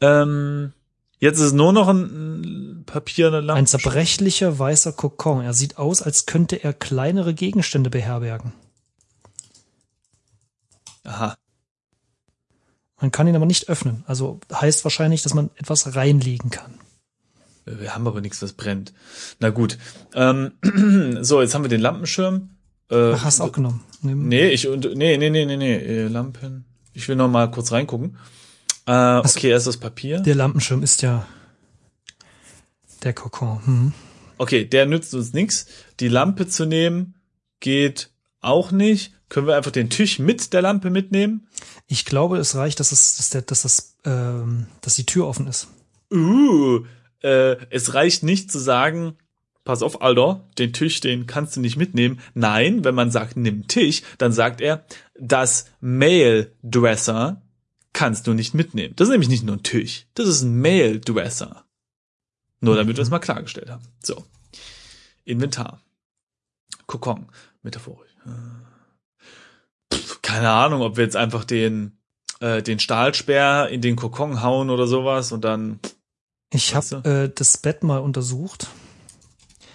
Ähm, 0.00 0.72
jetzt 1.18 1.40
ist 1.40 1.52
nur 1.52 1.72
noch 1.72 1.88
ein 1.88 2.84
Papier, 2.86 3.26
eine 3.26 3.40
Lampe. 3.40 3.58
Ein 3.58 3.66
zerbrechlicher 3.66 4.58
weißer 4.58 4.92
Kokon. 4.92 5.42
Er 5.42 5.54
sieht 5.54 5.76
aus, 5.76 6.02
als 6.02 6.26
könnte 6.26 6.62
er 6.62 6.72
kleinere 6.72 7.34
Gegenstände 7.34 7.90
beherbergen. 7.90 8.52
Aha. 11.02 11.36
Man 13.00 13.10
kann 13.10 13.26
ihn 13.26 13.36
aber 13.36 13.46
nicht 13.46 13.68
öffnen. 13.68 14.04
Also 14.06 14.40
heißt 14.52 14.84
wahrscheinlich, 14.84 15.22
dass 15.22 15.34
man 15.34 15.50
etwas 15.56 15.96
reinlegen 15.96 16.50
kann. 16.50 16.78
Wir 17.64 17.94
haben 17.94 18.06
aber 18.06 18.20
nichts, 18.20 18.40
was 18.40 18.52
brennt. 18.52 18.92
Na 19.40 19.50
gut. 19.50 19.78
Ähm, 20.14 20.52
so, 21.22 21.42
jetzt 21.42 21.54
haben 21.54 21.64
wir 21.64 21.68
den 21.68 21.80
Lampenschirm. 21.80 22.55
Äh, 22.90 23.12
Ach, 23.14 23.24
hast 23.24 23.40
du 23.40 23.44
auch 23.44 23.52
genommen. 23.52 23.82
Nimm- 24.02 24.28
Nee, 24.28 24.48
ich 24.50 24.68
und 24.68 24.84
nee, 24.94 25.16
nee, 25.16 25.30
nee, 25.30 25.44
nee, 25.44 25.56
nee, 25.56 25.76
äh, 25.76 26.08
Lampen. 26.08 26.64
Ich 26.92 27.08
will 27.08 27.16
noch 27.16 27.28
mal 27.28 27.50
kurz 27.50 27.72
reingucken. 27.72 28.16
Äh, 28.86 29.18
okay, 29.18 29.48
erst 29.50 29.66
das 29.66 29.76
Papier. 29.78 30.20
Der 30.20 30.34
Lampenschirm 30.34 30.82
ist 30.82 31.02
ja 31.02 31.26
der 33.02 33.12
Kokon. 33.12 33.66
Hm. 33.66 33.92
Okay, 34.38 34.64
der 34.64 34.86
nützt 34.86 35.14
uns 35.14 35.32
nichts. 35.32 35.66
Die 36.00 36.08
Lampe 36.08 36.46
zu 36.46 36.66
nehmen 36.66 37.14
geht 37.60 38.10
auch 38.40 38.70
nicht. 38.70 39.12
Können 39.28 39.46
wir 39.48 39.56
einfach 39.56 39.72
den 39.72 39.90
Tisch 39.90 40.18
mit 40.20 40.52
der 40.52 40.62
Lampe 40.62 40.90
mitnehmen? 40.90 41.48
Ich 41.88 42.04
glaube, 42.04 42.38
es 42.38 42.54
reicht, 42.54 42.78
dass 42.78 42.92
es, 42.92 43.16
dass 43.16 43.30
der, 43.30 43.42
dass 43.42 43.62
das, 43.62 43.96
ähm, 44.04 44.66
dass 44.82 44.94
die 44.94 45.06
Tür 45.06 45.26
offen 45.26 45.48
ist. 45.48 45.66
Uh, 46.12 46.84
äh, 47.22 47.56
es 47.70 47.94
reicht 47.94 48.22
nicht 48.22 48.52
zu 48.52 48.58
sagen, 48.60 49.16
pass 49.66 49.82
auf, 49.82 50.00
Alter, 50.00 50.48
den 50.56 50.72
Tisch, 50.72 51.00
den 51.00 51.26
kannst 51.26 51.56
du 51.56 51.60
nicht 51.60 51.76
mitnehmen. 51.76 52.20
Nein, 52.32 52.84
wenn 52.84 52.94
man 52.94 53.10
sagt, 53.10 53.36
nimm 53.36 53.68
Tisch, 53.68 54.02
dann 54.16 54.32
sagt 54.32 54.62
er, 54.62 54.86
das 55.20 55.66
Male 55.80 56.52
Dresser 56.62 57.42
kannst 57.92 58.26
du 58.26 58.32
nicht 58.32 58.54
mitnehmen. 58.54 58.94
Das 58.96 59.08
ist 59.08 59.12
nämlich 59.12 59.28
nicht 59.28 59.44
nur 59.44 59.56
ein 59.56 59.62
Tisch. 59.62 60.06
Das 60.14 60.28
ist 60.28 60.42
ein 60.42 60.58
Male 60.60 61.00
Dresser. 61.00 61.64
Nur 62.60 62.76
damit 62.76 62.96
wir 62.96 63.02
es 63.02 63.10
mal 63.10 63.18
klargestellt 63.18 63.68
haben. 63.68 63.84
So. 64.02 64.24
Inventar. 65.24 65.82
Kokon. 66.86 67.26
Metaphorisch. 67.62 68.14
Pff, 69.92 70.22
keine 70.22 70.50
Ahnung, 70.50 70.80
ob 70.80 70.96
wir 70.96 71.04
jetzt 71.04 71.16
einfach 71.16 71.44
den, 71.44 71.98
äh, 72.40 72.62
den 72.62 72.78
Stahlsperr 72.78 73.68
in 73.68 73.82
den 73.82 73.96
Kokon 73.96 74.42
hauen 74.42 74.70
oder 74.70 74.86
sowas 74.86 75.32
und 75.32 75.44
dann, 75.44 75.80
Ich 76.52 76.74
habe 76.74 77.08
äh, 77.08 77.32
das 77.34 77.58
Bett 77.58 77.82
mal 77.82 77.98
untersucht 77.98 78.68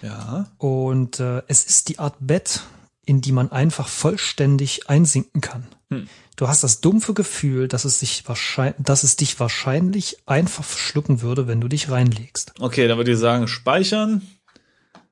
ja. 0.02 0.50
und 0.58 1.20
äh, 1.20 1.42
es 1.48 1.64
ist 1.64 1.88
die 1.88 1.98
Art 1.98 2.16
Bett, 2.20 2.62
in 3.04 3.20
die 3.20 3.32
man 3.32 3.50
einfach 3.50 3.88
vollständig 3.88 4.88
einsinken 4.88 5.40
kann. 5.40 5.66
Hm. 5.90 6.08
Du 6.36 6.48
hast 6.48 6.62
das 6.62 6.80
dumpfe 6.80 7.14
Gefühl, 7.14 7.68
dass 7.68 7.84
es, 7.84 8.00
dich 8.00 8.26
wahrscheinlich, 8.26 8.76
dass 8.78 9.02
es 9.02 9.16
dich 9.16 9.38
wahrscheinlich 9.38 10.16
einfach 10.26 10.64
verschlucken 10.64 11.20
würde, 11.20 11.46
wenn 11.46 11.60
du 11.60 11.68
dich 11.68 11.90
reinlegst. 11.90 12.54
Okay, 12.58 12.88
dann 12.88 12.96
würde 12.96 13.12
ich 13.12 13.18
sagen, 13.18 13.48
speichern 13.48 14.22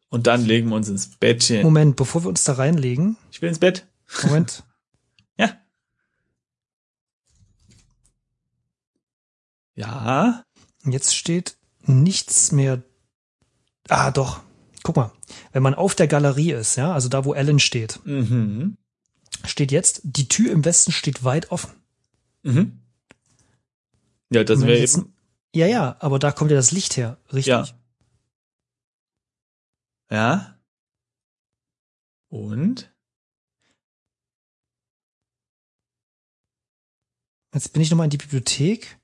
und 0.09 0.27
dann 0.27 0.45
legen 0.45 0.69
wir 0.69 0.77
uns 0.77 0.89
ins 0.89 1.09
Bettchen. 1.09 1.63
Moment, 1.63 1.97
bevor 1.97 2.25
wir 2.25 2.29
uns 2.29 2.45
da 2.45 2.55
reinlegen, 2.55 3.17
Ich 3.31 3.43
will 3.43 3.49
ins 3.49 3.59
Bett. 3.59 3.87
Moment, 4.23 4.65
Ja. 5.37 5.57
Ja. 9.77 10.45
jetzt 10.85 11.17
steht 11.17 11.57
nichts 11.87 12.53
mehr. 12.53 12.83
Ah, 13.89 14.11
doch. 14.11 14.41
Guck 14.83 14.97
mal, 14.97 15.13
wenn 15.53 15.63
man 15.63 15.75
auf 15.75 15.95
der 15.95 16.09
Galerie 16.09 16.53
ist, 16.53 16.77
ja, 16.77 16.93
also 16.93 17.09
da, 17.09 17.25
wo 17.25 17.35
Ellen 17.35 17.59
steht, 17.59 18.01
Mhm. 18.05 18.77
steht 19.45 19.73
jetzt, 19.73 20.01
die 20.05 20.29
Tür 20.29 20.51
im 20.53 20.65
Westen 20.65 20.93
steht 20.93 21.23
weit 21.25 21.51
offen. 21.53 21.71
Mhm. 22.43 22.81
Ja, 24.33 24.45
das 24.45 24.61
wäre 24.67 24.79
eben. 24.79 25.15
Ja, 25.55 25.67
ja, 25.67 25.97
aber 25.99 26.19
da 26.19 26.31
kommt 26.33 26.51
ja 26.51 26.57
das 26.57 26.71
Licht 26.73 26.97
her, 26.97 27.19
richtig? 27.33 27.47
Ja. 27.49 27.67
Ja. 30.11 30.59
Und? 32.29 32.93
Jetzt 37.53 37.73
bin 37.73 37.83
ich 37.83 37.91
nochmal 37.91 38.05
in 38.07 38.11
die 38.11 38.17
Bibliothek. 38.17 39.00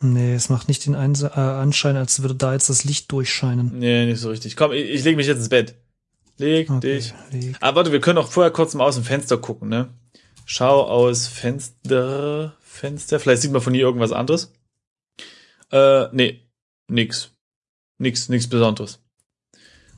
Nee, 0.00 0.34
es 0.34 0.48
macht 0.50 0.68
nicht 0.68 0.84
den 0.86 0.94
Einsa 0.94 1.28
äh, 1.28 1.60
Anschein, 1.62 1.96
als 1.96 2.20
würde 2.20 2.34
da 2.34 2.52
jetzt 2.52 2.68
das 2.68 2.84
Licht 2.84 3.10
durchscheinen. 3.12 3.78
Nee, 3.78 4.06
nicht 4.06 4.20
so 4.20 4.28
richtig. 4.30 4.54
Komm, 4.56 4.72
ich, 4.72 4.90
ich 4.90 5.04
lege 5.04 5.16
mich 5.16 5.26
jetzt 5.26 5.38
ins 5.38 5.48
Bett. 5.48 5.74
Leg 6.38 6.68
Okay, 6.70 6.96
dich. 6.98 7.14
leg. 7.32 7.56
Ah, 7.60 7.74
warte, 7.74 7.92
wir 7.92 8.00
können 8.00 8.18
auch 8.18 8.30
vorher 8.30 8.50
kurz 8.52 8.74
mal 8.74 8.84
aus 8.84 8.96
dem 8.96 9.04
Fenster 9.04 9.38
gucken, 9.38 9.68
ne? 9.70 9.88
Schau 10.44 10.82
aus 10.82 11.26
Fenster, 11.26 12.54
Fenster. 12.60 13.18
Vielleicht 13.18 13.42
sieht 13.42 13.52
man 13.52 13.62
von 13.62 13.72
hier 13.72 13.84
irgendwas 13.84 14.12
anderes. 14.12 14.52
Äh, 15.72 16.06
nee, 16.12 16.42
nix. 16.88 17.30
Nix, 17.98 18.28
nix 18.28 18.48
Besonderes. 18.48 19.00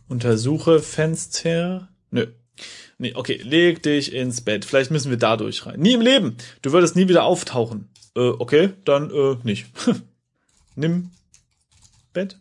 Untersuche 0.08 0.80
Fenster. 0.80 1.88
Nö. 2.10 2.28
Nee, 2.98 3.14
okay, 3.14 3.40
leg 3.42 3.82
dich 3.82 4.12
ins 4.12 4.40
Bett. 4.40 4.64
Vielleicht 4.64 4.90
müssen 4.90 5.10
wir 5.10 5.18
dadurch 5.18 5.66
rein. 5.66 5.80
Nie 5.80 5.92
im 5.94 6.00
Leben. 6.00 6.36
Du 6.62 6.72
würdest 6.72 6.96
nie 6.96 7.08
wieder 7.08 7.24
auftauchen. 7.24 7.88
Äh, 8.18 8.34
okay, 8.38 8.70
dann, 8.84 9.10
äh, 9.10 9.36
nicht. 9.44 9.66
Nimm 10.74 11.10
Bett. 12.12 12.40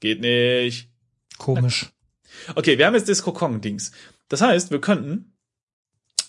Geht 0.00 0.20
nicht. 0.20 0.88
Komisch. 1.38 1.90
Okay, 2.56 2.78
wir 2.78 2.86
haben 2.86 2.94
jetzt 2.94 3.08
das 3.08 3.22
Kokon-Dings. 3.22 3.92
Das 4.28 4.40
heißt, 4.40 4.70
wir 4.72 4.80
könnten 4.80 5.32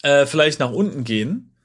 äh, 0.04 0.26
vielleicht 0.26 0.60
nach 0.60 0.72
unten 0.72 1.04
gehen. 1.04 1.56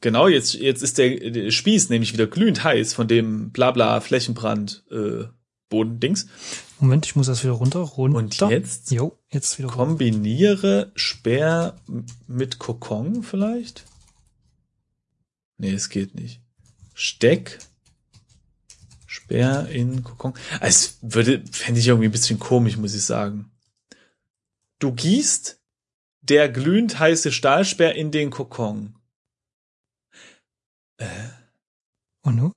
Genau, 0.00 0.26
jetzt, 0.28 0.54
jetzt 0.54 0.82
ist 0.82 0.98
der, 0.98 1.30
der 1.30 1.50
Spieß 1.50 1.90
nämlich 1.90 2.12
wieder 2.12 2.26
glühend 2.26 2.64
heiß 2.64 2.94
von 2.94 3.08
dem 3.08 3.50
Blabla 3.52 4.00
Flächenbrand 4.00 4.84
äh, 4.90 5.24
Bodendings. 5.68 6.26
Moment, 6.78 7.06
ich 7.06 7.16
muss 7.16 7.26
das 7.26 7.42
wieder 7.42 7.54
runter. 7.54 7.80
runter. 7.80 8.46
Und 8.46 8.50
jetzt 8.50 8.90
Jo, 8.90 9.18
jetzt 9.30 9.58
wieder 9.58 9.68
runter. 9.68 9.84
kombiniere 9.84 10.92
Speer 10.94 11.76
mit 12.26 12.58
Kokon 12.58 13.22
vielleicht? 13.22 13.84
Nee, 15.56 15.72
es 15.72 15.88
geht 15.88 16.14
nicht. 16.14 16.40
Steck 16.94 17.58
Speer 19.06 19.68
in 19.68 20.02
Kokon. 20.02 20.34
Es 20.60 20.98
würde, 21.02 21.42
fände 21.52 21.80
ich 21.80 21.86
irgendwie 21.86 22.08
ein 22.08 22.12
bisschen 22.12 22.38
komisch, 22.38 22.76
muss 22.76 22.94
ich 22.94 23.04
sagen. 23.04 23.50
Du 24.78 24.92
gießt 24.92 25.60
der 26.22 26.48
glühend 26.48 26.98
heiße 26.98 27.30
Stahlspeer 27.32 27.94
in 27.94 28.10
den 28.10 28.30
Kokon. 28.30 28.96
Und 32.22 32.36
nu? 32.36 32.52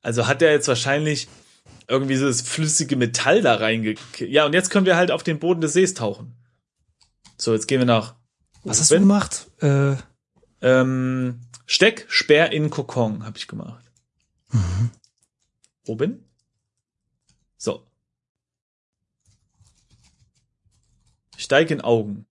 Also 0.00 0.26
hat 0.26 0.42
er 0.42 0.52
jetzt 0.52 0.68
wahrscheinlich 0.68 1.28
irgendwie 1.86 2.16
so 2.16 2.26
das 2.26 2.42
flüssige 2.42 2.96
Metall 2.96 3.42
da 3.42 3.56
reingekippt. 3.56 4.30
Ja, 4.30 4.46
und 4.46 4.52
jetzt 4.54 4.70
können 4.70 4.86
wir 4.86 4.96
halt 4.96 5.10
auf 5.10 5.22
den 5.22 5.38
Boden 5.38 5.60
des 5.60 5.72
Sees 5.72 5.94
tauchen. 5.94 6.34
So, 7.36 7.54
jetzt 7.54 7.68
gehen 7.68 7.78
wir 7.80 7.86
nach. 7.86 8.14
Was 8.64 8.80
hast 8.80 8.90
du 8.90 8.96
oben. 8.96 9.04
gemacht? 9.04 9.46
Äh, 9.60 9.96
Ähm, 10.60 11.40
Steck, 11.70 12.06
Speer 12.08 12.50
in 12.50 12.70
Kokon 12.70 13.26
habe 13.26 13.36
ich 13.36 13.46
gemacht. 13.46 13.84
mhm. 14.48 14.90
Oben. 15.86 16.24
So. 17.58 17.86
Steig 21.36 21.70
in 21.70 21.82
Augen. 21.82 22.26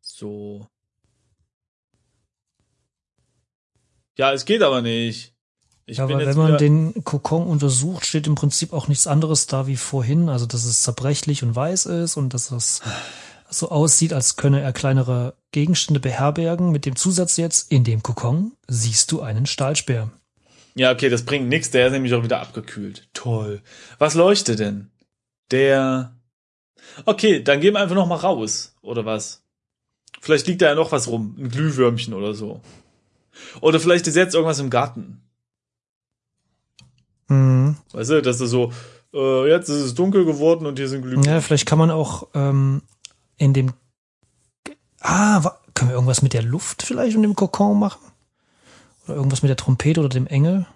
So. 0.00 0.68
Ja, 4.16 4.32
es 4.32 4.44
geht 4.44 4.62
aber 4.62 4.80
nicht. 4.80 5.34
Ich 5.86 5.98
ja, 5.98 6.04
aber 6.04 6.18
wenn 6.18 6.36
man 6.36 6.56
den 6.56 7.02
Kokon 7.02 7.48
untersucht, 7.48 8.06
steht 8.06 8.28
im 8.28 8.36
Prinzip 8.36 8.72
auch 8.72 8.86
nichts 8.86 9.08
anderes 9.08 9.48
da 9.48 9.66
wie 9.66 9.76
vorhin. 9.76 10.28
Also, 10.28 10.46
dass 10.46 10.64
es 10.64 10.82
zerbrechlich 10.82 11.42
und 11.42 11.56
weiß 11.56 11.86
ist 11.86 12.16
und 12.16 12.32
dass 12.32 12.52
es 12.52 12.80
so 13.50 13.70
aussieht, 13.70 14.12
als 14.12 14.36
könne 14.36 14.60
er 14.60 14.72
kleinere 14.72 15.34
Gegenstände 15.52 16.00
beherbergen. 16.00 16.70
Mit 16.70 16.86
dem 16.86 16.96
Zusatz 16.96 17.36
jetzt, 17.36 17.70
in 17.70 17.84
dem 17.84 18.02
Kokon 18.02 18.52
siehst 18.68 19.12
du 19.12 19.20
einen 19.20 19.46
Stahlspeer. 19.46 20.10
Ja, 20.74 20.92
okay, 20.92 21.08
das 21.08 21.24
bringt 21.24 21.48
nichts, 21.48 21.70
der 21.70 21.86
ist 21.86 21.92
nämlich 21.92 22.14
auch 22.14 22.22
wieder 22.22 22.40
abgekühlt. 22.40 23.08
Toll. 23.12 23.60
Was 23.98 24.14
leuchtet 24.14 24.60
denn? 24.60 24.90
Der. 25.50 26.14
Okay, 27.04 27.42
dann 27.42 27.60
gehen 27.60 27.74
wir 27.74 27.80
einfach 27.80 27.96
noch 27.96 28.06
mal 28.06 28.16
raus, 28.16 28.74
oder 28.80 29.04
was? 29.04 29.42
Vielleicht 30.20 30.46
liegt 30.46 30.62
da 30.62 30.66
ja 30.66 30.74
noch 30.74 30.92
was 30.92 31.08
rum, 31.08 31.34
ein 31.38 31.50
Glühwürmchen 31.50 32.14
oder 32.14 32.34
so. 32.34 32.60
Oder 33.60 33.80
vielleicht 33.80 34.06
ist 34.06 34.16
jetzt 34.16 34.34
irgendwas 34.34 34.58
im 34.58 34.70
Garten. 34.70 35.22
Mhm. 37.28 37.76
Weißt 37.92 38.10
du, 38.10 38.22
dass 38.22 38.38
du 38.38 38.46
so, 38.46 38.72
äh, 39.14 39.48
jetzt 39.48 39.68
ist 39.68 39.80
es 39.80 39.94
dunkel 39.94 40.24
geworden 40.24 40.66
und 40.66 40.78
hier 40.78 40.88
sind 40.88 41.02
Glühwürmchen. 41.02 41.32
Ja, 41.32 41.40
vielleicht 41.40 41.66
kann 41.66 41.78
man 41.78 41.90
auch 41.90 42.28
ähm, 42.34 42.82
in 43.40 43.54
dem. 43.54 43.72
Ah, 45.00 45.40
können 45.74 45.90
wir 45.90 45.94
irgendwas 45.94 46.22
mit 46.22 46.34
der 46.34 46.42
Luft 46.42 46.82
vielleicht 46.82 47.16
und 47.16 47.22
dem 47.22 47.34
Kokon 47.34 47.78
machen? 47.78 48.12
Oder 49.04 49.16
irgendwas 49.16 49.42
mit 49.42 49.48
der 49.48 49.56
Trompete 49.56 50.00
oder 50.00 50.10
dem 50.10 50.26
Engel? 50.26 50.66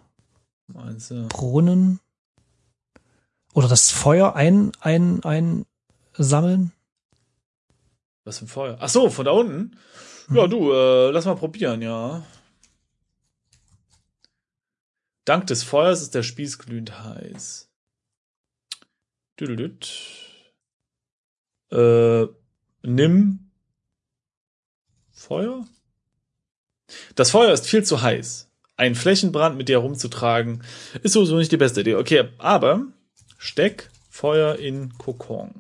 Meinst 0.66 1.11
du? 1.11 1.29
Brunnen? 1.29 2.00
Oder 3.53 3.68
das 3.68 3.90
Feuer 3.90 4.35
ein, 4.35 4.72
ein, 4.81 5.22
ein 5.24 5.66
sammeln? 6.14 6.72
Was 8.24 8.38
für 8.38 8.46
ein 8.46 8.48
Feuer? 8.48 8.79
Ach 8.81 8.88
so, 8.88 9.11
von 9.11 9.27
da 9.27 9.33
unten? 9.33 9.79
Ja, 10.31 10.46
du, 10.46 10.72
äh, 10.72 11.11
lass 11.11 11.27
mal 11.27 11.37
probieren, 11.37 11.83
ja. 11.83 12.24
Dank 15.27 15.46
des 15.48 15.62
Feuers 15.62 16.00
ist 16.00 16.14
der 16.14 16.22
Spieß 16.22 16.59
glühend 16.59 16.98
heiß. 17.05 17.70
Düdelüt. 19.38 19.92
Äh, 21.70 22.27
nimm 22.85 23.51
Feuer? 25.12 25.66
Das 27.14 27.31
Feuer 27.31 27.53
ist 27.53 27.66
viel 27.66 27.85
zu 27.85 28.03
heiß. 28.03 28.51
Ein 28.77 28.94
Flächenbrand 28.94 29.57
mit 29.57 29.68
dir 29.68 29.81
herumzutragen, 29.81 30.62
ist 31.03 31.12
sowieso 31.12 31.37
nicht 31.37 31.53
die 31.53 31.57
beste 31.57 31.81
Idee. 31.81 31.94
Okay, 31.94 32.29
aber 32.38 32.87
steck 33.38 33.90
Feuer 34.11 34.57
in 34.57 34.97
Kokon. 34.99 35.55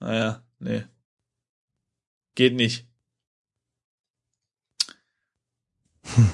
Naja, 0.00 0.42
nee. 0.58 0.84
Geht 2.34 2.54
nicht. 2.54 2.86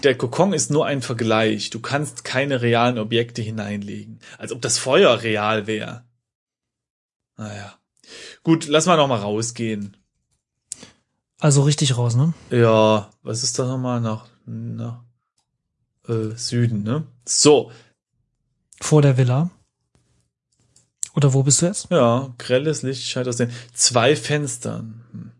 Der 0.02 0.16
Kokon 0.16 0.52
ist 0.52 0.70
nur 0.70 0.86
ein 0.86 1.02
Vergleich. 1.02 1.70
Du 1.70 1.80
kannst 1.80 2.24
keine 2.24 2.62
realen 2.62 2.98
Objekte 2.98 3.42
hineinlegen. 3.42 4.20
Als 4.38 4.52
ob 4.52 4.60
das 4.62 4.78
Feuer 4.78 5.22
real 5.22 5.66
wäre. 5.66 6.04
Naja. 7.36 7.77
Gut, 8.42 8.66
lass 8.66 8.86
mal 8.86 8.96
noch 8.96 9.08
mal 9.08 9.18
rausgehen. 9.20 9.96
Also 11.40 11.62
richtig 11.62 11.96
raus, 11.96 12.16
ne? 12.16 12.34
Ja, 12.50 13.10
was 13.22 13.42
ist 13.44 13.58
da 13.58 13.66
nochmal 13.66 14.00
nach, 14.00 14.26
nach 14.46 15.02
äh, 16.08 16.30
Süden, 16.36 16.82
ne? 16.82 17.06
So, 17.26 17.70
Vor 18.80 19.02
der 19.02 19.16
Villa. 19.16 19.50
Oder 21.14 21.32
wo 21.34 21.42
bist 21.42 21.62
du 21.62 21.66
jetzt? 21.66 21.90
ja, 21.90 22.32
grelles 22.38 22.82
Licht 22.82 23.04
scheint 23.04 23.28
aus 23.28 23.36
den 23.36 23.50
zwei 23.74 24.14
Fenstern. 24.16 25.04
Hm. 25.12 25.32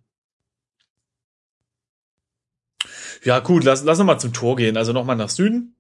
Ja, 3.24 3.40
gut, 3.40 3.64
lass, 3.64 3.82
lass 3.82 3.98
noch 3.98 4.04
mal 4.04 4.18
zum 4.18 4.32
Tor 4.32 4.56
gehen. 4.56 4.76
Also 4.76 4.92
nochmal 4.92 5.16
nach 5.16 5.28
Süden. 5.28 5.74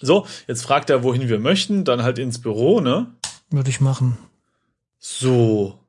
So, 0.00 0.26
jetzt 0.46 0.62
fragt 0.62 0.88
er, 0.88 1.02
wohin 1.02 1.28
wir 1.28 1.38
möchten, 1.38 1.84
dann 1.84 2.02
halt 2.02 2.18
ins 2.18 2.40
Büro, 2.40 2.80
ne? 2.80 3.14
Würde 3.50 3.68
ich 3.70 3.80
machen. 3.80 4.16
So. 4.98 5.79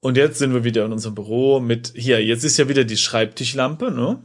Und 0.00 0.16
jetzt 0.16 0.38
sind 0.38 0.54
wir 0.54 0.64
wieder 0.64 0.84
in 0.84 0.92
unserem 0.92 1.14
Büro 1.14 1.60
mit, 1.60 1.92
hier, 1.96 2.24
jetzt 2.24 2.44
ist 2.44 2.56
ja 2.56 2.68
wieder 2.68 2.84
die 2.84 2.96
Schreibtischlampe, 2.96 3.90
ne? 3.90 4.22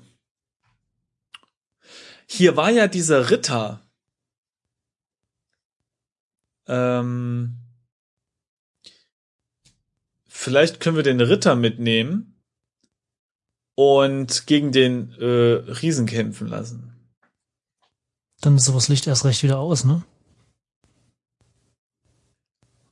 Hier 2.27 2.55
war 2.55 2.69
ja 2.69 2.87
dieser 2.87 3.31
Ritter. 3.31 3.81
Ähm, 6.67 7.57
vielleicht 10.27 10.79
können 10.79 10.95
wir 10.95 11.03
den 11.03 11.19
Ritter 11.19 11.55
mitnehmen 11.55 12.39
und 13.75 14.45
gegen 14.47 14.71
den 14.71 15.11
äh, 15.13 15.25
Riesen 15.25 16.05
kämpfen 16.05 16.47
lassen. 16.47 16.93
Dann 18.41 18.57
ist 18.57 18.65
sowas 18.65 18.89
Licht 18.89 19.07
erst 19.07 19.25
recht 19.25 19.43
wieder 19.43 19.59
aus, 19.59 19.83
ne? 19.85 20.03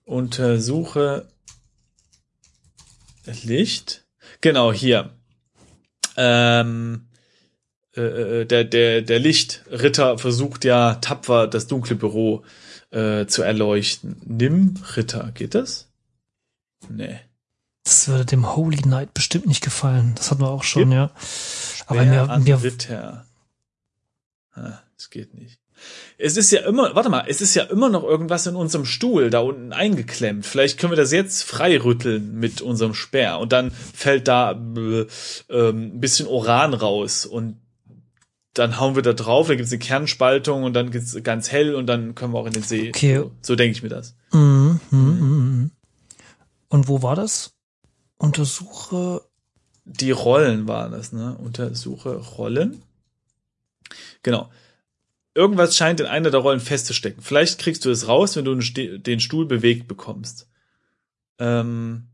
Untersuche 0.04 1.31
Licht. 3.44 4.06
Genau, 4.42 4.72
hier. 4.72 5.12
Ähm, 6.18 7.08
äh, 7.96 8.02
äh, 8.02 8.46
der, 8.46 8.64
der, 8.64 9.02
der 9.02 9.20
Lichtritter 9.20 10.18
versucht 10.18 10.66
ja 10.66 10.96
tapfer 10.96 11.48
das 11.48 11.68
dunkle 11.68 11.96
Büro 11.96 12.44
äh, 12.92 13.26
zu 13.26 13.42
erleuchten. 13.42 14.22
Nimm 14.26 14.76
Ritter, 14.96 15.32
geht 15.34 15.56
das? 15.56 15.90
Nee. 16.90 17.20
Das 17.84 18.08
würde 18.08 18.26
dem 18.26 18.56
Holy 18.56 18.78
Knight 18.78 19.14
bestimmt 19.14 19.48
nicht 19.48 19.64
gefallen. 19.64 20.14
Das 20.16 20.32
hatten 20.32 20.42
wir 20.42 20.50
auch 20.50 20.64
schon, 20.64 20.90
Gib 20.90 20.94
ja. 20.94 21.12
Aber 21.88 22.04
mir, 22.04 22.40
mir, 22.40 22.64
Ritter. 22.64 23.26
Ah, 24.54 24.80
das 24.98 25.10
geht 25.10 25.34
nicht. 25.34 25.61
Es 26.18 26.38
ist 26.38 26.52
ja 26.52 26.62
immer, 26.62 26.96
warte 26.96 27.10
mal, 27.10 27.26
es 27.28 27.42
ist 27.42 27.56
ja 27.56 27.64
immer 27.64 27.90
noch 27.90 28.04
irgendwas 28.04 28.46
in 28.48 28.56
unserem 28.56 28.86
Stuhl 28.86 29.30
da 29.30 29.40
unten 29.40 29.74
eingeklemmt. 29.74 30.46
Vielleicht 30.46 30.78
können 30.80 30.92
wir 30.92 30.98
das 30.98 31.12
jetzt 31.12 31.44
freirütteln 31.44 32.36
mit 32.40 32.62
unserem 32.62 32.94
Speer 32.94 33.40
und 33.40 33.52
dann 33.52 33.72
fällt 33.72 34.28
da 34.28 34.52
äh, 34.52 35.06
ähm, 35.50 35.96
ein 35.96 36.00
bisschen 36.00 36.28
Uran 36.28 36.74
raus 36.74 37.26
und 37.26 37.58
dann 38.54 38.80
hauen 38.80 38.96
wir 38.96 39.02
da 39.02 39.14
drauf, 39.14 39.48
da 39.48 39.56
gibt's 39.56 39.72
eine 39.72 39.80
Kernspaltung 39.80 40.64
und 40.64 40.74
dann 40.74 40.92
geht's 40.92 41.16
ganz 41.24 41.52
hell 41.52 41.74
und 41.74 41.88
dann 41.88 42.16
können 42.16 42.34
wir 42.34 42.40
auch 42.40 42.46
in 42.46 42.54
den 42.54 42.64
See. 42.64 42.90
Okay. 42.90 43.18
So, 43.18 43.32
so 43.42 43.56
denke 43.56 43.78
ich 43.78 43.84
mir 43.84 43.90
das. 43.90 44.16
Mhm, 44.34 44.80
mhm, 44.92 45.00
mhm. 45.00 45.72
Und 46.68 46.88
wo 46.88 47.02
war 47.02 47.16
das? 47.16 47.54
Untersuche. 48.18 49.22
Die 49.86 50.12
Rollen 50.12 50.68
waren 50.68 50.92
das, 50.92 51.12
ne? 51.12 51.36
Untersuche 51.38 52.16
Rollen. 52.18 52.84
Genau. 54.24 54.50
Irgendwas 55.34 55.78
scheint 55.78 56.00
in 56.00 56.06
einer 56.06 56.30
der 56.30 56.42
Rollen 56.42 56.60
festzustecken. 56.60 57.24
Vielleicht 57.24 57.60
kriegst 57.60 57.86
du 57.86 57.90
es 57.90 58.08
raus, 58.08 58.36
wenn 58.36 58.46
du 58.46 58.56
den 58.56 59.20
Stuhl 59.20 59.46
bewegt 59.46 59.88
bekommst. 59.88 60.50
Ähm, 61.40 62.08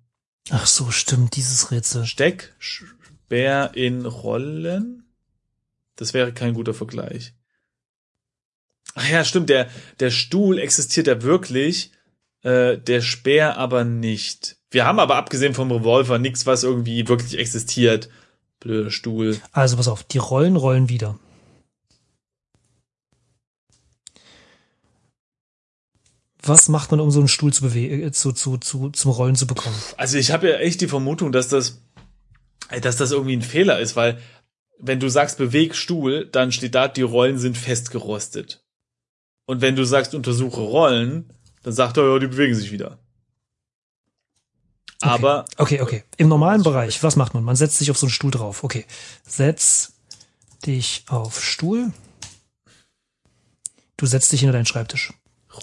Ach 0.49 0.67
so, 0.67 0.91
stimmt, 0.91 1.36
dieses 1.36 1.71
Rätsel. 1.71 2.06
Steck, 2.06 2.53
Speer 2.60 3.71
in 3.73 4.06
Rollen. 4.06 5.03
Das 5.95 6.13
wäre 6.13 6.32
kein 6.32 6.53
guter 6.53 6.73
Vergleich. 6.73 7.34
Ach 8.95 9.10
ja, 9.10 9.25
stimmt, 9.25 9.49
der, 9.49 9.67
der 9.99 10.12
Stuhl 10.12 10.58
existiert 10.58 11.08
ja 11.08 11.21
wirklich, 11.21 11.91
äh, 12.43 12.77
der 12.77 13.01
Speer 13.01 13.58
aber 13.58 13.84
nicht. 13.84 14.58
Wir 14.71 14.86
haben 14.86 14.99
aber 14.99 15.15
abgesehen 15.15 15.53
vom 15.53 15.71
Revolver 15.71 16.17
nichts, 16.17 16.45
was 16.45 16.63
irgendwie 16.63 17.08
wirklich 17.08 17.38
existiert. 17.38 18.10
Blöder 18.60 18.91
Stuhl. 18.91 19.39
Also 19.51 19.77
pass 19.77 19.88
auf, 19.88 20.03
die 20.03 20.17
Rollen 20.17 20.56
rollen 20.56 20.89
wieder. 20.89 21.19
Was 26.48 26.70
macht 26.70 26.92
man, 26.92 27.00
um 27.00 27.12
so 27.12 27.20
einen 27.20 27.28
Stuhl 27.28 27.54
zu 27.54 27.62
bewegen, 27.62 28.12
zu, 28.14 28.32
zu, 28.32 28.58
zu, 28.58 28.90
zum 28.90 29.12
Rollen 29.12 29.36
zu 29.36 29.48
bekommen? 29.48 29.76
Also 29.98 30.18
ich 30.18 30.32
habe 30.32 30.50
ja 30.50 30.56
echt 30.58 30.82
die 30.82 30.88
Vermutung, 30.88 31.32
dass 31.32 31.50
das, 31.50 31.82
äh, 32.70 32.82
dass 32.82 32.98
das 32.98 33.12
irgendwie 33.12 33.36
ein 33.36 33.42
Fehler 33.42 33.80
ist, 33.80 33.96
weil 33.96 34.20
wenn 34.80 35.00
du 35.00 35.10
sagst 35.10 35.38
beweg 35.38 35.76
Stuhl, 35.76 36.26
dann 36.26 36.52
steht 36.52 36.76
da, 36.76 36.88
die 36.88 37.02
Rollen 37.02 37.38
sind 37.40 37.58
festgerostet. 37.58 38.64
Und 39.46 39.62
wenn 39.62 39.76
du 39.76 39.86
sagst 39.86 40.14
untersuche 40.14 40.62
Rollen, 40.62 41.34
dann 41.64 41.74
sagt 41.74 41.98
er, 41.98 42.12
ja, 42.12 42.20
die 42.20 42.28
bewegen 42.28 42.56
sich 42.56 42.72
wieder. 42.72 43.00
Aber 45.02 45.46
Okay, 45.58 45.82
okay. 45.82 46.04
Im 46.18 46.28
normalen 46.28 46.64
Bereich, 46.64 47.02
was 47.04 47.16
macht 47.16 47.34
man? 47.34 47.44
Man 47.44 47.56
setzt 47.56 47.78
sich 47.78 47.92
auf 47.92 47.98
so 47.98 48.06
einen 48.06 48.12
Stuhl 48.12 48.32
drauf. 48.32 48.64
Okay. 48.64 48.86
Setz 49.26 49.94
dich 50.66 51.06
auf 51.08 51.44
Stuhl. 51.44 51.92
Du 53.96 54.06
setzt 54.06 54.32
dich 54.32 54.42
hinter 54.42 54.54
deinen 54.54 54.66
Schreibtisch. 54.66 55.14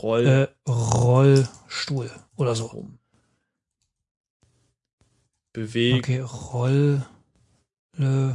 Roll 0.02 0.26
Äh, 0.26 0.70
Rollstuhl 0.70 2.11
oder 2.37 2.54
so. 2.54 2.66
rum. 2.66 2.98
Beweg. 5.52 5.96
Okay, 6.04 6.20
Roll. 6.20 7.07
Äh, 7.98 8.35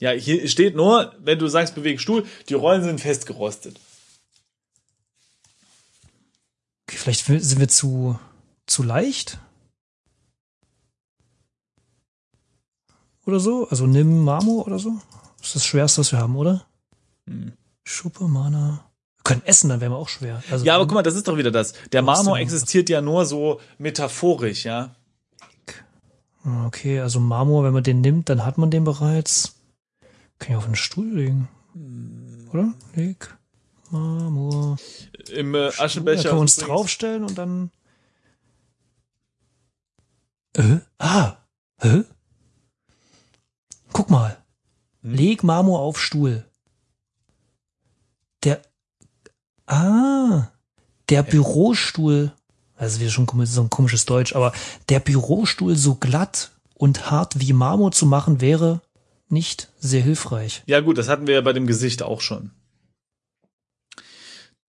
Ja, 0.00 0.10
hier 0.12 0.48
steht 0.48 0.74
nur, 0.74 1.14
wenn 1.20 1.38
du 1.38 1.46
sagst 1.48 1.74
beweg 1.74 2.00
Stuhl, 2.00 2.26
die 2.48 2.54
Rollen 2.54 2.82
sind 2.82 3.00
festgerostet. 3.00 3.78
okay, 6.88 6.96
vielleicht 6.96 7.24
sind 7.26 7.60
wir 7.60 7.68
zu, 7.68 8.18
zu 8.66 8.82
leicht? 8.82 9.38
Oder 13.26 13.38
so? 13.38 13.68
Also 13.68 13.86
nimm 13.86 14.24
Marmor 14.24 14.66
oder 14.66 14.78
so? 14.78 15.00
Das 15.38 15.48
ist 15.48 15.56
das 15.56 15.66
Schwerste, 15.66 16.00
was 16.00 16.10
wir 16.12 16.18
haben, 16.18 16.36
oder? 16.36 16.66
Hm. 17.26 17.52
Schuppe, 17.84 18.24
Mana. 18.26 18.89
Können 19.30 19.46
essen, 19.46 19.68
dann 19.70 19.80
wären 19.80 19.92
wir 19.92 19.96
auch 19.98 20.08
schwer. 20.08 20.42
Also, 20.50 20.64
Ja, 20.64 20.74
aber 20.76 20.86
guck 20.86 20.94
mal, 20.94 21.02
das 21.02 21.14
ist 21.14 21.26
doch 21.28 21.36
wieder 21.36 21.50
das. 21.50 21.72
Der 21.92 22.02
Marmor 22.02 22.38
existiert 22.38 22.88
ja 22.88 23.00
nur 23.00 23.24
so 23.26 23.60
metaphorisch, 23.78 24.64
ja. 24.64 24.94
Okay, 26.66 27.00
also 27.00 27.20
Marmor, 27.20 27.64
wenn 27.64 27.72
man 27.74 27.82
den 27.82 28.00
nimmt, 28.00 28.28
dann 28.28 28.44
hat 28.46 28.56
man 28.58 28.70
den 28.70 28.84
bereits. 28.84 29.56
Kann 30.38 30.52
ich 30.52 30.56
auf 30.56 30.64
einen 30.64 30.74
Stuhl 30.76 31.08
legen. 31.12 31.48
Oder? 32.52 32.72
Leg. 32.94 33.36
Marmor. 33.90 34.78
Im 35.32 35.54
äh, 35.54 35.70
Da 35.76 35.84
Aschenbecher. 35.84 36.22
können 36.22 36.36
wir 36.36 36.40
uns 36.40 36.56
draufstellen 36.56 37.24
und 37.24 37.36
dann. 37.36 37.70
Äh? 40.56 40.78
Ah. 40.98 41.36
Hä? 41.80 42.04
Guck 43.92 44.10
mal. 44.10 44.38
Hm? 45.02 45.14
Leg 45.14 45.42
Marmor 45.42 45.80
auf 45.80 46.00
Stuhl. 46.00 46.46
Der. 48.44 48.62
Ah. 49.70 50.48
Der 51.08 51.22
Bürostuhl. 51.22 52.32
Also 52.76 53.00
wieder 53.00 53.10
schon 53.10 53.28
so 53.46 53.60
ein 53.60 53.70
komisches 53.70 54.06
Deutsch, 54.06 54.34
aber 54.34 54.52
der 54.88 55.00
Bürostuhl 55.00 55.76
so 55.76 55.94
glatt 55.94 56.50
und 56.74 57.10
hart 57.10 57.38
wie 57.38 57.52
Marmor 57.52 57.92
zu 57.92 58.06
machen 58.06 58.40
wäre 58.40 58.80
nicht 59.28 59.68
sehr 59.78 60.02
hilfreich. 60.02 60.62
Ja, 60.66 60.80
gut, 60.80 60.98
das 60.98 61.08
hatten 61.08 61.26
wir 61.26 61.34
ja 61.34 61.40
bei 61.40 61.52
dem 61.52 61.66
Gesicht 61.66 62.02
auch 62.02 62.20
schon. 62.20 62.50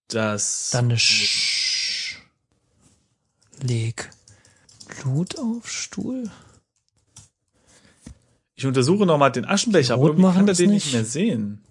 Das. 0.07 0.69
Dann 0.71 0.85
eine 0.85 0.99
Sch 0.99 2.17
Leg 3.61 4.09
Blut 4.87 5.39
auf 5.39 5.71
Stuhl. 5.71 6.29
Ich 8.55 8.65
untersuche 8.65 9.05
nochmal 9.05 9.31
den 9.31 9.45
Aschenbecher, 9.45 9.93
aber 9.95 10.07
irgendwie 10.07 10.33
kann 10.33 10.47
er 10.47 10.51
ist 10.51 10.59
den 10.59 10.71
nicht. 10.71 10.93
mehr 10.93 11.05
sehen. 11.05 11.63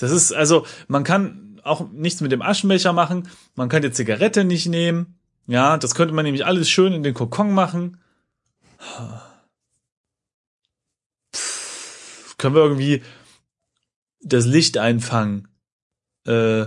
Das 0.00 0.10
ist, 0.10 0.32
also, 0.32 0.66
man 0.88 1.04
kann 1.04 1.60
auch 1.62 1.90
nichts 1.90 2.20
mit 2.20 2.32
dem 2.32 2.42
Aschenbecher 2.42 2.92
machen. 2.92 3.28
Man 3.54 3.68
kann 3.68 3.82
die 3.82 3.92
Zigarette 3.92 4.44
nicht 4.44 4.66
nehmen. 4.66 5.18
Ja, 5.46 5.76
das 5.76 5.94
könnte 5.94 6.14
man 6.14 6.24
nämlich 6.24 6.46
alles 6.46 6.70
schön 6.70 6.92
in 6.92 7.02
den 7.02 7.14
Kokon 7.14 7.52
machen. 7.52 8.00
Pff, 11.34 12.36
können 12.38 12.54
wir 12.54 12.62
irgendwie 12.62 13.02
das 14.22 14.46
Licht 14.46 14.78
einfangen? 14.78 15.48
Äh, 16.26 16.66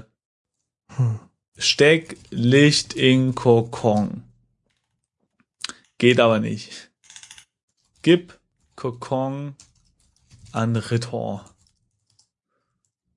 Hm. 0.98 1.20
Steck 1.58 2.18
Licht 2.30 2.94
in 2.94 3.36
Kokon. 3.36 4.24
Geht 5.98 6.20
aber 6.20 6.40
nicht. 6.40 6.92
Gib 8.02 8.40
Kokon 8.76 9.56
an 10.52 10.76
Ritter. 10.76 11.46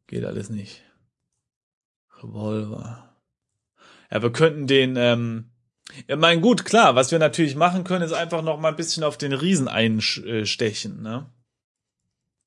Geht 0.06 0.24
alles 0.24 0.50
nicht. 0.50 0.82
Revolver. 2.18 3.16
Ja, 4.10 4.22
wir 4.22 4.32
könnten 4.32 4.66
den, 4.66 4.96
ähm, 4.96 5.50
ja, 6.08 6.16
mein 6.16 6.40
gut, 6.40 6.64
klar, 6.64 6.94
was 6.94 7.10
wir 7.10 7.18
natürlich 7.18 7.56
machen 7.56 7.84
können, 7.84 8.04
ist 8.04 8.12
einfach 8.12 8.42
noch 8.42 8.58
mal 8.58 8.68
ein 8.68 8.76
bisschen 8.76 9.04
auf 9.04 9.18
den 9.18 9.32
Riesen 9.32 9.68
einstechen, 9.68 11.02
ne? 11.02 11.30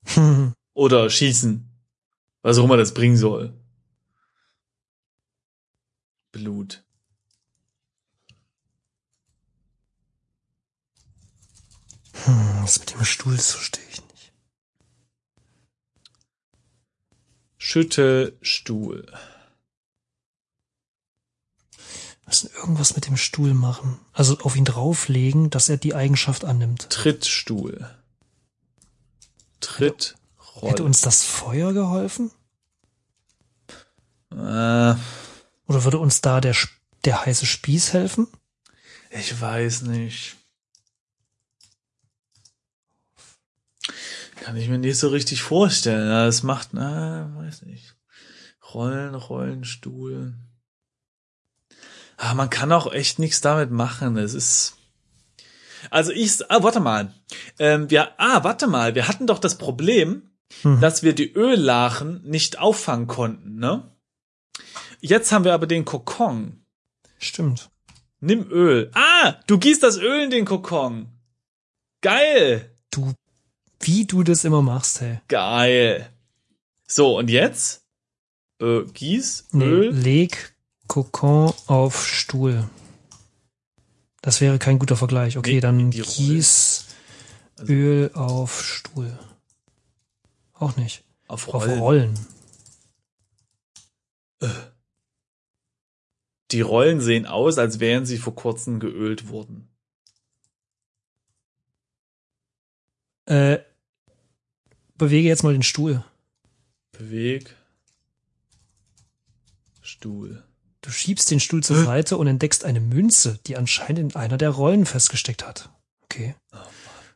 Oder 0.74 1.10
schießen. 1.10 1.66
Was 2.42 2.58
auch 2.58 2.64
immer 2.64 2.78
das 2.78 2.94
bringen 2.94 3.18
soll. 3.18 3.54
Blut. 6.32 6.84
Hm, 12.26 12.60
das 12.62 12.80
mit 12.80 12.94
dem 12.94 13.04
Stuhl, 13.04 13.36
das 13.36 13.52
verstehe 13.52 13.84
ich 13.90 14.02
nicht. 14.02 14.34
Schüttelstuhl. 17.62 19.06
Wir 21.76 22.26
müssen 22.26 22.50
irgendwas 22.56 22.96
mit 22.96 23.06
dem 23.08 23.18
Stuhl 23.18 23.54
machen. 23.54 24.00
Also 24.14 24.40
auf 24.40 24.56
ihn 24.56 24.66
drauflegen, 24.66 25.50
dass 25.50 25.68
er 25.68 25.78
die 25.78 25.94
Eigenschaft 25.94 26.46
annimmt. 26.46 26.90
Trittstuhl. 26.90 27.90
Trittroll. 29.60 30.70
Hätte 30.72 30.84
uns 30.86 31.02
das 31.02 31.24
Feuer 31.26 31.74
geholfen? 31.74 32.32
Äh, 34.32 34.36
Oder 34.36 34.98
würde 35.68 36.00
uns 36.00 36.22
da 36.22 36.40
der, 36.40 36.56
der 37.04 37.26
heiße 37.26 37.46
Spieß 37.46 37.94
helfen? 37.94 38.28
ich 39.12 39.40
weiß 39.40 39.82
nicht. 39.84 40.38
Kann 44.50 44.58
ich 44.58 44.68
mir 44.68 44.80
nicht 44.80 44.98
so 44.98 45.10
richtig 45.10 45.44
vorstellen. 45.44 46.10
Ja, 46.10 46.26
Es 46.26 46.42
macht, 46.42 46.70
na, 46.74 47.32
weiß 47.36 47.68
nicht. 47.68 47.96
Rollen, 48.74 49.14
Rollenstuhl. 49.14 50.34
Ah, 52.18 52.34
man 52.34 52.50
kann 52.50 52.72
auch 52.72 52.92
echt 52.92 53.20
nichts 53.20 53.42
damit 53.42 53.70
machen. 53.70 54.18
Es 54.18 54.34
ist. 54.34 54.76
Also 55.92 56.12
ich, 56.12 56.50
ah, 56.50 56.64
warte 56.64 56.80
mal. 56.80 57.14
Ähm, 57.60 57.92
wir, 57.92 58.20
ah, 58.20 58.44
warte 58.44 58.66
mal. 58.66 58.96
Wir 58.96 59.08
hatten 59.08 59.28
doch 59.28 59.38
das 59.38 59.60
Problem, 59.60 60.32
Mhm. 60.64 60.82
dass 60.82 61.04
wir 61.04 61.14
die 61.14 61.32
Öllachen 61.36 62.24
nicht 62.24 62.58
auffangen 62.58 63.06
konnten, 63.06 63.60
ne? 63.60 63.96
Jetzt 65.00 65.32
haben 65.32 65.46
wir 65.46 65.54
aber 65.54 65.68
den 65.68 65.86
Kokon. 65.86 66.66
Stimmt. 67.20 67.70
Nimm 68.20 68.50
Öl. 68.50 68.90
Ah, 68.96 69.36
du 69.46 69.60
gießt 69.60 69.84
das 69.84 69.98
Öl 70.00 70.24
in 70.24 70.32
den 70.32 70.46
Kokon. 70.46 71.10
Geil. 72.02 72.76
Du, 72.90 73.14
wie 73.82 74.06
du 74.06 74.24
das 74.24 74.44
immer 74.44 74.62
machst, 74.62 75.02
hey. 75.02 75.20
Geil. 75.28 76.10
So, 76.88 77.18
und 77.18 77.30
jetzt? 77.30 77.86
Äh, 78.62 78.84
gieß 78.84 79.48
Nee, 79.52 79.64
Öl. 79.66 79.90
leg 79.92 80.54
Kokon 80.88 81.54
auf 81.68 82.06
Stuhl. 82.08 82.68
Das 84.22 84.42
wäre 84.42 84.60
kein 84.60 84.80
guter 84.80 84.98
Vergleich. 84.98 85.38
Okay, 85.38 85.56
Nee, 85.56 85.60
dann 85.62 85.78
Rollen. 85.78 85.92
gieß 85.92 86.86
Also- 87.58 87.72
Öl 87.74 88.12
auf 88.14 88.64
Stuhl. 88.66 89.18
Auch 90.54 90.76
nicht. 90.76 91.04
Auf 91.28 91.48
Auf 91.48 91.66
Rollen. 91.68 91.80
Rollen. 91.80 92.20
Die 96.52 96.62
Rollen 96.62 97.00
sehen 97.02 97.26
aus, 97.28 97.58
als 97.58 97.80
wären 97.80 98.06
sie 98.06 98.18
vor 98.18 98.34
kurzem 98.36 98.80
geölt 98.80 99.30
worden. 99.30 99.70
Äh, 103.26 103.60
bewege 105.00 105.28
jetzt 105.28 105.44
mal 105.44 105.54
den 105.54 105.64
Stuhl. 105.64 106.04
Beweg. 106.92 107.56
Stuhl. 109.82 110.44
Du 110.82 110.92
schiebst 110.92 111.32
den 111.32 111.40
Stuhl 111.40 111.64
zur 111.64 111.84
Seite 111.84 112.18
und 112.18 112.28
entdeckst 112.28 112.64
eine 112.64 112.80
Münze, 112.80 113.40
die 113.48 113.58
anscheinend 113.58 114.14
in 114.14 114.16
einer 114.16 114.38
der 114.38 114.52
Rollen 114.52 114.86
festgesteckt 114.86 115.46
hat. 115.46 115.70
Okay. 116.04 116.36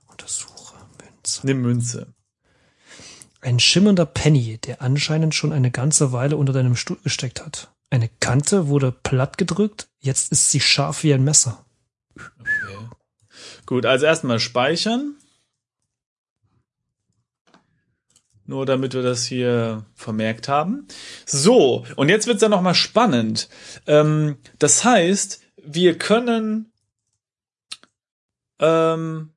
Untersuche 0.08 0.76
Münze. 1.00 1.42
Nimm 1.44 1.62
Münze. 1.62 2.14
Ein 3.42 3.60
schimmernder 3.60 4.06
Penny, 4.06 4.58
der 4.58 4.82
anscheinend 4.82 5.36
schon 5.36 5.54
eine 5.54 5.70
ganze 5.70 6.12
Weile 6.12 6.38
unter 6.38 6.54
deinem 6.54 6.76
Stuhl 6.76 6.98
gesteckt 7.04 7.46
hat. 7.46 7.74
Eine 7.90 8.10
Kante 8.20 8.68
wurde 8.68 8.92
platt 8.92 9.38
gedrückt, 9.38 9.88
jetzt 10.00 10.32
ist 10.32 10.50
sie 10.50 10.60
scharf 10.60 11.04
wie 11.04 11.14
ein 11.14 11.24
Messer. 11.24 11.66
Okay. 12.16 12.88
Gut, 13.66 13.86
also 13.86 14.06
erstmal 14.06 14.40
speichern. 14.40 15.16
Nur 18.46 18.66
damit 18.66 18.94
wir 18.94 19.04
das 19.04 19.26
hier 19.26 19.86
vermerkt 19.96 20.48
haben. 20.50 20.88
So, 21.26 21.86
und 21.96 22.10
jetzt 22.10 22.28
wird's 22.28 22.42
ja 22.42 22.50
noch 22.50 22.62
mal 22.62 22.74
spannend. 22.74 23.48
Ähm, 23.88 24.38
das 24.60 24.84
heißt, 24.84 25.42
wir 25.64 25.98
können 25.98 26.72
ähm, 28.60 29.30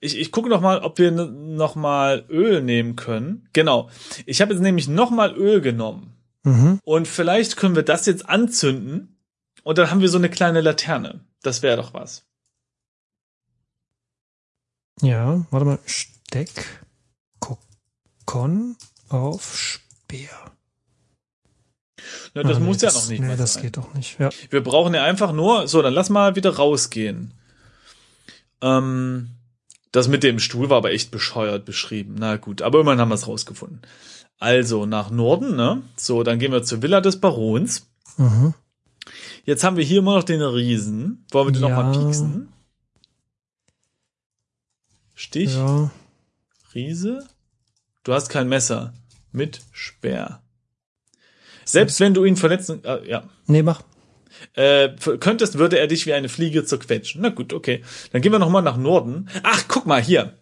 ich, 0.00 0.18
ich 0.18 0.32
gucke 0.32 0.48
noch 0.48 0.60
mal, 0.60 0.80
ob 0.80 0.98
wir 0.98 1.08
n- 1.08 1.54
noch 1.54 1.74
mal 1.76 2.24
Öl 2.28 2.60
nehmen 2.62 2.96
können. 2.96 3.48
Genau. 3.52 3.88
Ich 4.26 4.40
habe 4.40 4.52
jetzt 4.52 4.62
nämlich 4.62 4.88
noch 4.88 5.10
mal 5.10 5.32
Öl 5.34 5.60
genommen. 5.60 6.16
Mhm. 6.42 6.80
Und 6.84 7.06
vielleicht 7.06 7.56
können 7.56 7.76
wir 7.76 7.84
das 7.84 8.06
jetzt 8.06 8.28
anzünden 8.28 9.16
und 9.62 9.78
dann 9.78 9.90
haben 9.90 10.00
wir 10.00 10.08
so 10.08 10.18
eine 10.18 10.28
kleine 10.30 10.60
Laterne. 10.60 11.24
Das 11.42 11.62
wäre 11.62 11.76
doch 11.76 11.94
was. 11.94 12.24
Ja, 15.00 15.46
warte 15.50 15.66
mal. 15.66 15.78
Steck 15.86 16.50
Kokon 18.26 18.76
auf 19.08 19.56
Speer. 19.56 20.28
Ja, 22.34 22.42
das 22.42 22.56
Ah, 22.56 22.60
nee, 22.60 22.66
muss 22.66 22.80
ja 22.82 22.90
noch 22.92 23.08
nicht 23.08 23.20
Nee, 23.20 23.26
mal 23.28 23.36
das 23.36 23.54
sein. 23.54 23.62
geht 23.64 23.76
doch 23.76 23.94
nicht. 23.94 24.18
Ja. 24.18 24.30
Wir 24.50 24.62
brauchen 24.62 24.94
ja 24.94 25.04
einfach 25.04 25.32
nur, 25.32 25.68
so, 25.68 25.82
dann 25.82 25.94
lass 25.94 26.10
mal 26.10 26.34
wieder 26.34 26.56
rausgehen. 26.56 27.32
Ähm, 28.60 29.30
das 29.92 30.08
mit 30.08 30.22
dem 30.22 30.38
Stuhl 30.38 30.70
war 30.70 30.78
aber 30.78 30.92
echt 30.92 31.10
bescheuert 31.10 31.64
beschrieben. 31.64 32.16
Na 32.18 32.36
gut, 32.36 32.62
aber 32.62 32.80
immerhin 32.80 33.00
haben 33.00 33.10
wir 33.10 33.14
es 33.16 33.28
rausgefunden. 33.28 33.82
Also 34.38 34.86
nach 34.86 35.10
Norden, 35.10 35.54
ne? 35.54 35.82
So, 35.96 36.22
dann 36.22 36.38
gehen 36.38 36.52
wir 36.52 36.62
zur 36.64 36.82
Villa 36.82 37.00
des 37.00 37.20
Barons. 37.20 37.86
Mhm. 38.16 38.54
Jetzt 39.44 39.62
haben 39.64 39.76
wir 39.76 39.84
hier 39.84 39.98
immer 39.98 40.16
noch 40.16 40.24
den 40.24 40.40
Riesen. 40.42 41.24
Wollen 41.30 41.48
wir 41.48 41.52
den 41.52 41.62
Ja. 41.62 41.68
noch 41.68 41.76
mal 41.82 41.92
pieksen? 41.92 42.48
Stich, 45.14 45.54
Ja. 45.54 45.90
Riese. 46.74 47.26
Du 48.04 48.12
hast 48.12 48.28
kein 48.28 48.48
Messer. 48.48 48.94
Mit 49.30 49.60
Speer. 49.72 50.42
Selbst 51.64 52.00
wenn 52.00 52.14
du 52.14 52.24
ihn 52.24 52.36
verletzen, 52.36 52.84
äh, 52.84 53.08
ja, 53.08 53.24
Nee, 53.46 53.62
mach. 53.62 53.82
äh, 54.54 54.88
könntest, 55.20 55.58
würde 55.58 55.78
er 55.78 55.86
dich 55.86 56.06
wie 56.06 56.12
eine 56.12 56.28
Fliege 56.28 56.64
zerquetschen. 56.64 57.22
Na 57.22 57.28
gut, 57.30 57.52
okay. 57.52 57.82
Dann 58.12 58.20
gehen 58.20 58.32
wir 58.32 58.38
noch 58.38 58.50
mal 58.50 58.62
nach 58.62 58.76
Norden. 58.76 59.28
Ach, 59.42 59.64
guck 59.68 59.86
mal 59.86 60.02
hier. 60.02 60.36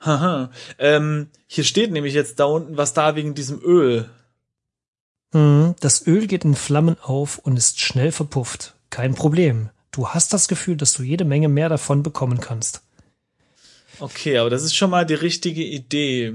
Haha. 0.00 0.50
Ähm, 0.78 1.28
hier 1.46 1.64
steht 1.64 1.90
nämlich 1.92 2.12
jetzt 2.14 2.38
da 2.38 2.44
unten 2.44 2.76
was 2.76 2.92
da 2.92 3.16
wegen 3.16 3.34
diesem 3.34 3.60
Öl. 3.62 4.10
Mhm. 5.32 5.74
Das 5.80 6.06
Öl 6.06 6.26
geht 6.26 6.44
in 6.44 6.54
Flammen 6.54 6.96
auf 7.00 7.38
und 7.38 7.56
ist 7.56 7.80
schnell 7.80 8.12
verpufft. 8.12 8.74
Kein 8.90 9.14
Problem. 9.14 9.70
Du 9.92 10.08
hast 10.08 10.32
das 10.32 10.48
Gefühl, 10.48 10.76
dass 10.76 10.92
du 10.92 11.02
jede 11.02 11.24
Menge 11.24 11.48
mehr 11.48 11.68
davon 11.68 12.02
bekommen 12.02 12.40
kannst. 12.40 12.82
Okay, 14.00 14.38
aber 14.38 14.50
das 14.50 14.62
ist 14.62 14.74
schon 14.74 14.90
mal 14.90 15.06
die 15.06 15.14
richtige 15.14 15.62
Idee. 15.62 16.34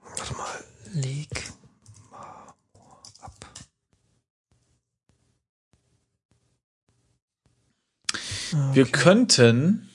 Warte 0.00 0.34
mal. 0.34 0.64
Leg 0.94 1.28
Marmor 2.10 3.02
ab. 3.20 3.46
Wir 8.72 8.86
könnten, 8.86 9.88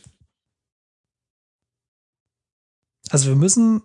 Also 3.10 3.28
wir 3.30 3.36
müssen 3.36 3.84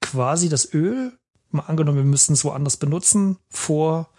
quasi 0.00 0.48
das 0.48 0.72
Öl, 0.72 1.16
mal 1.50 1.62
angenommen, 1.62 1.98
wir 1.98 2.04
müssten 2.04 2.32
es 2.32 2.44
woanders 2.44 2.76
benutzen, 2.76 3.38
vor 3.48 4.10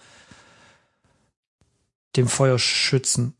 dem 2.18 2.28
Feuer 2.28 2.60
schützen. 2.60 3.34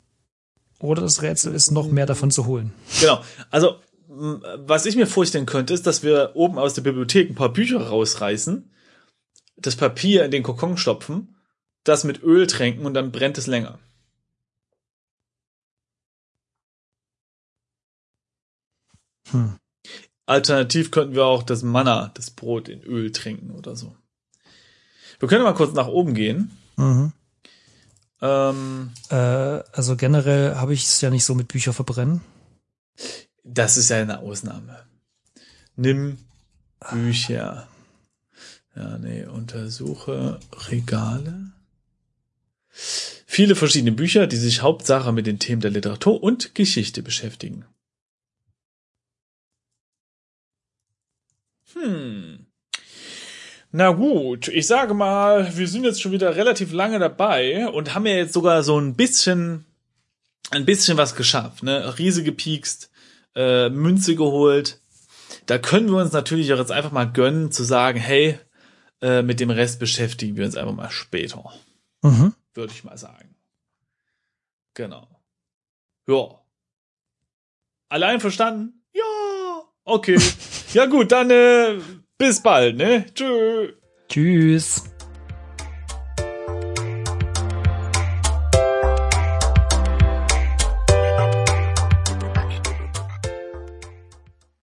Oder 0.80 1.02
das 1.02 1.22
Rätsel 1.22 1.54
ist, 1.54 1.70
noch 1.72 1.90
mehr 1.90 2.06
davon 2.06 2.30
zu 2.30 2.46
holen. 2.46 2.72
genau, 3.00 3.22
also 3.50 3.80
was 4.08 4.86
ich 4.86 4.96
mir 4.96 5.06
vorstellen 5.06 5.46
könnte, 5.46 5.74
ist, 5.74 5.86
dass 5.86 6.02
wir 6.02 6.32
oben 6.34 6.58
aus 6.58 6.74
der 6.74 6.82
Bibliothek 6.82 7.30
ein 7.30 7.34
paar 7.34 7.52
Bücher 7.52 7.86
rausreißen, 7.86 8.70
das 9.56 9.76
Papier 9.76 10.24
in 10.24 10.30
den 10.30 10.42
Kokon 10.42 10.76
stopfen, 10.76 11.36
das 11.84 12.04
mit 12.04 12.22
Öl 12.22 12.46
tränken 12.46 12.86
und 12.86 12.94
dann 12.94 13.12
brennt 13.12 13.38
es 13.38 13.46
länger. 13.46 13.78
Hm. 19.30 19.58
Alternativ 20.26 20.90
könnten 20.90 21.14
wir 21.14 21.24
auch 21.24 21.42
das 21.42 21.62
Manna, 21.62 22.10
das 22.14 22.30
Brot 22.30 22.68
in 22.68 22.82
Öl 22.82 23.12
trinken 23.12 23.50
oder 23.50 23.76
so. 23.76 23.96
Wir 25.18 25.28
können 25.28 25.42
mal 25.42 25.54
kurz 25.54 25.74
nach 25.74 25.88
oben 25.88 26.14
gehen. 26.14 26.50
Mhm. 26.76 27.12
Ähm, 28.20 28.92
Äh, 29.10 29.14
also 29.14 29.96
generell 29.96 30.56
habe 30.56 30.74
ich 30.74 30.84
es 30.84 31.00
ja 31.00 31.10
nicht 31.10 31.24
so 31.24 31.34
mit 31.34 31.48
Bücher 31.48 31.72
verbrennen. 31.72 32.20
das 33.44 33.76
ist 33.76 33.88
ja 33.88 33.96
eine 33.98 34.18
Ausnahme. 34.20 34.84
Nimm 35.76 36.18
Bücher. 36.90 37.68
Ja, 38.76 38.98
nee, 38.98 39.24
untersuche 39.24 40.38
Regale. 40.68 41.52
Viele 42.70 43.56
verschiedene 43.56 43.92
Bücher, 43.92 44.26
die 44.26 44.36
sich 44.36 44.62
Hauptsache 44.62 45.12
mit 45.12 45.26
den 45.26 45.38
Themen 45.38 45.60
der 45.60 45.70
Literatur 45.70 46.22
und 46.22 46.54
Geschichte 46.54 47.02
beschäftigen. 47.02 47.64
Hm. 51.74 52.27
Na 53.78 53.92
gut, 53.92 54.48
ich 54.48 54.66
sage 54.66 54.92
mal, 54.92 55.56
wir 55.56 55.68
sind 55.68 55.84
jetzt 55.84 56.02
schon 56.02 56.10
wieder 56.10 56.34
relativ 56.34 56.72
lange 56.72 56.98
dabei 56.98 57.68
und 57.68 57.94
haben 57.94 58.06
ja 58.06 58.16
jetzt 58.16 58.32
sogar 58.32 58.64
so 58.64 58.76
ein 58.76 58.96
bisschen, 58.96 59.66
ein 60.50 60.64
bisschen 60.64 60.98
was 60.98 61.14
geschafft, 61.14 61.62
ne? 61.62 61.96
Riese 61.96 62.24
gepiekst, 62.24 62.90
äh, 63.36 63.68
Münze 63.68 64.16
geholt. 64.16 64.80
Da 65.46 65.58
können 65.58 65.88
wir 65.92 65.98
uns 66.02 66.10
natürlich 66.10 66.52
auch 66.52 66.58
jetzt 66.58 66.72
einfach 66.72 66.90
mal 66.90 67.04
gönnen, 67.04 67.52
zu 67.52 67.62
sagen, 67.62 68.00
hey, 68.00 68.40
äh, 69.00 69.22
mit 69.22 69.38
dem 69.38 69.50
Rest 69.50 69.78
beschäftigen 69.78 70.36
wir 70.36 70.44
uns 70.44 70.56
einfach 70.56 70.74
mal 70.74 70.90
später, 70.90 71.44
Mhm. 72.02 72.34
würde 72.54 72.72
ich 72.72 72.82
mal 72.82 72.98
sagen. 72.98 73.36
Genau. 74.74 75.06
Ja. 76.08 76.42
Allein 77.88 78.18
verstanden? 78.18 78.82
Ja. 78.92 79.62
Okay. 79.84 80.18
ja 80.74 80.86
gut, 80.86 81.12
dann 81.12 81.30
äh, 81.30 81.78
bis 82.18 82.40
bald, 82.42 82.76
ne? 82.76 83.06
Tschö. 83.14 83.72
Tschüss. 84.08 84.84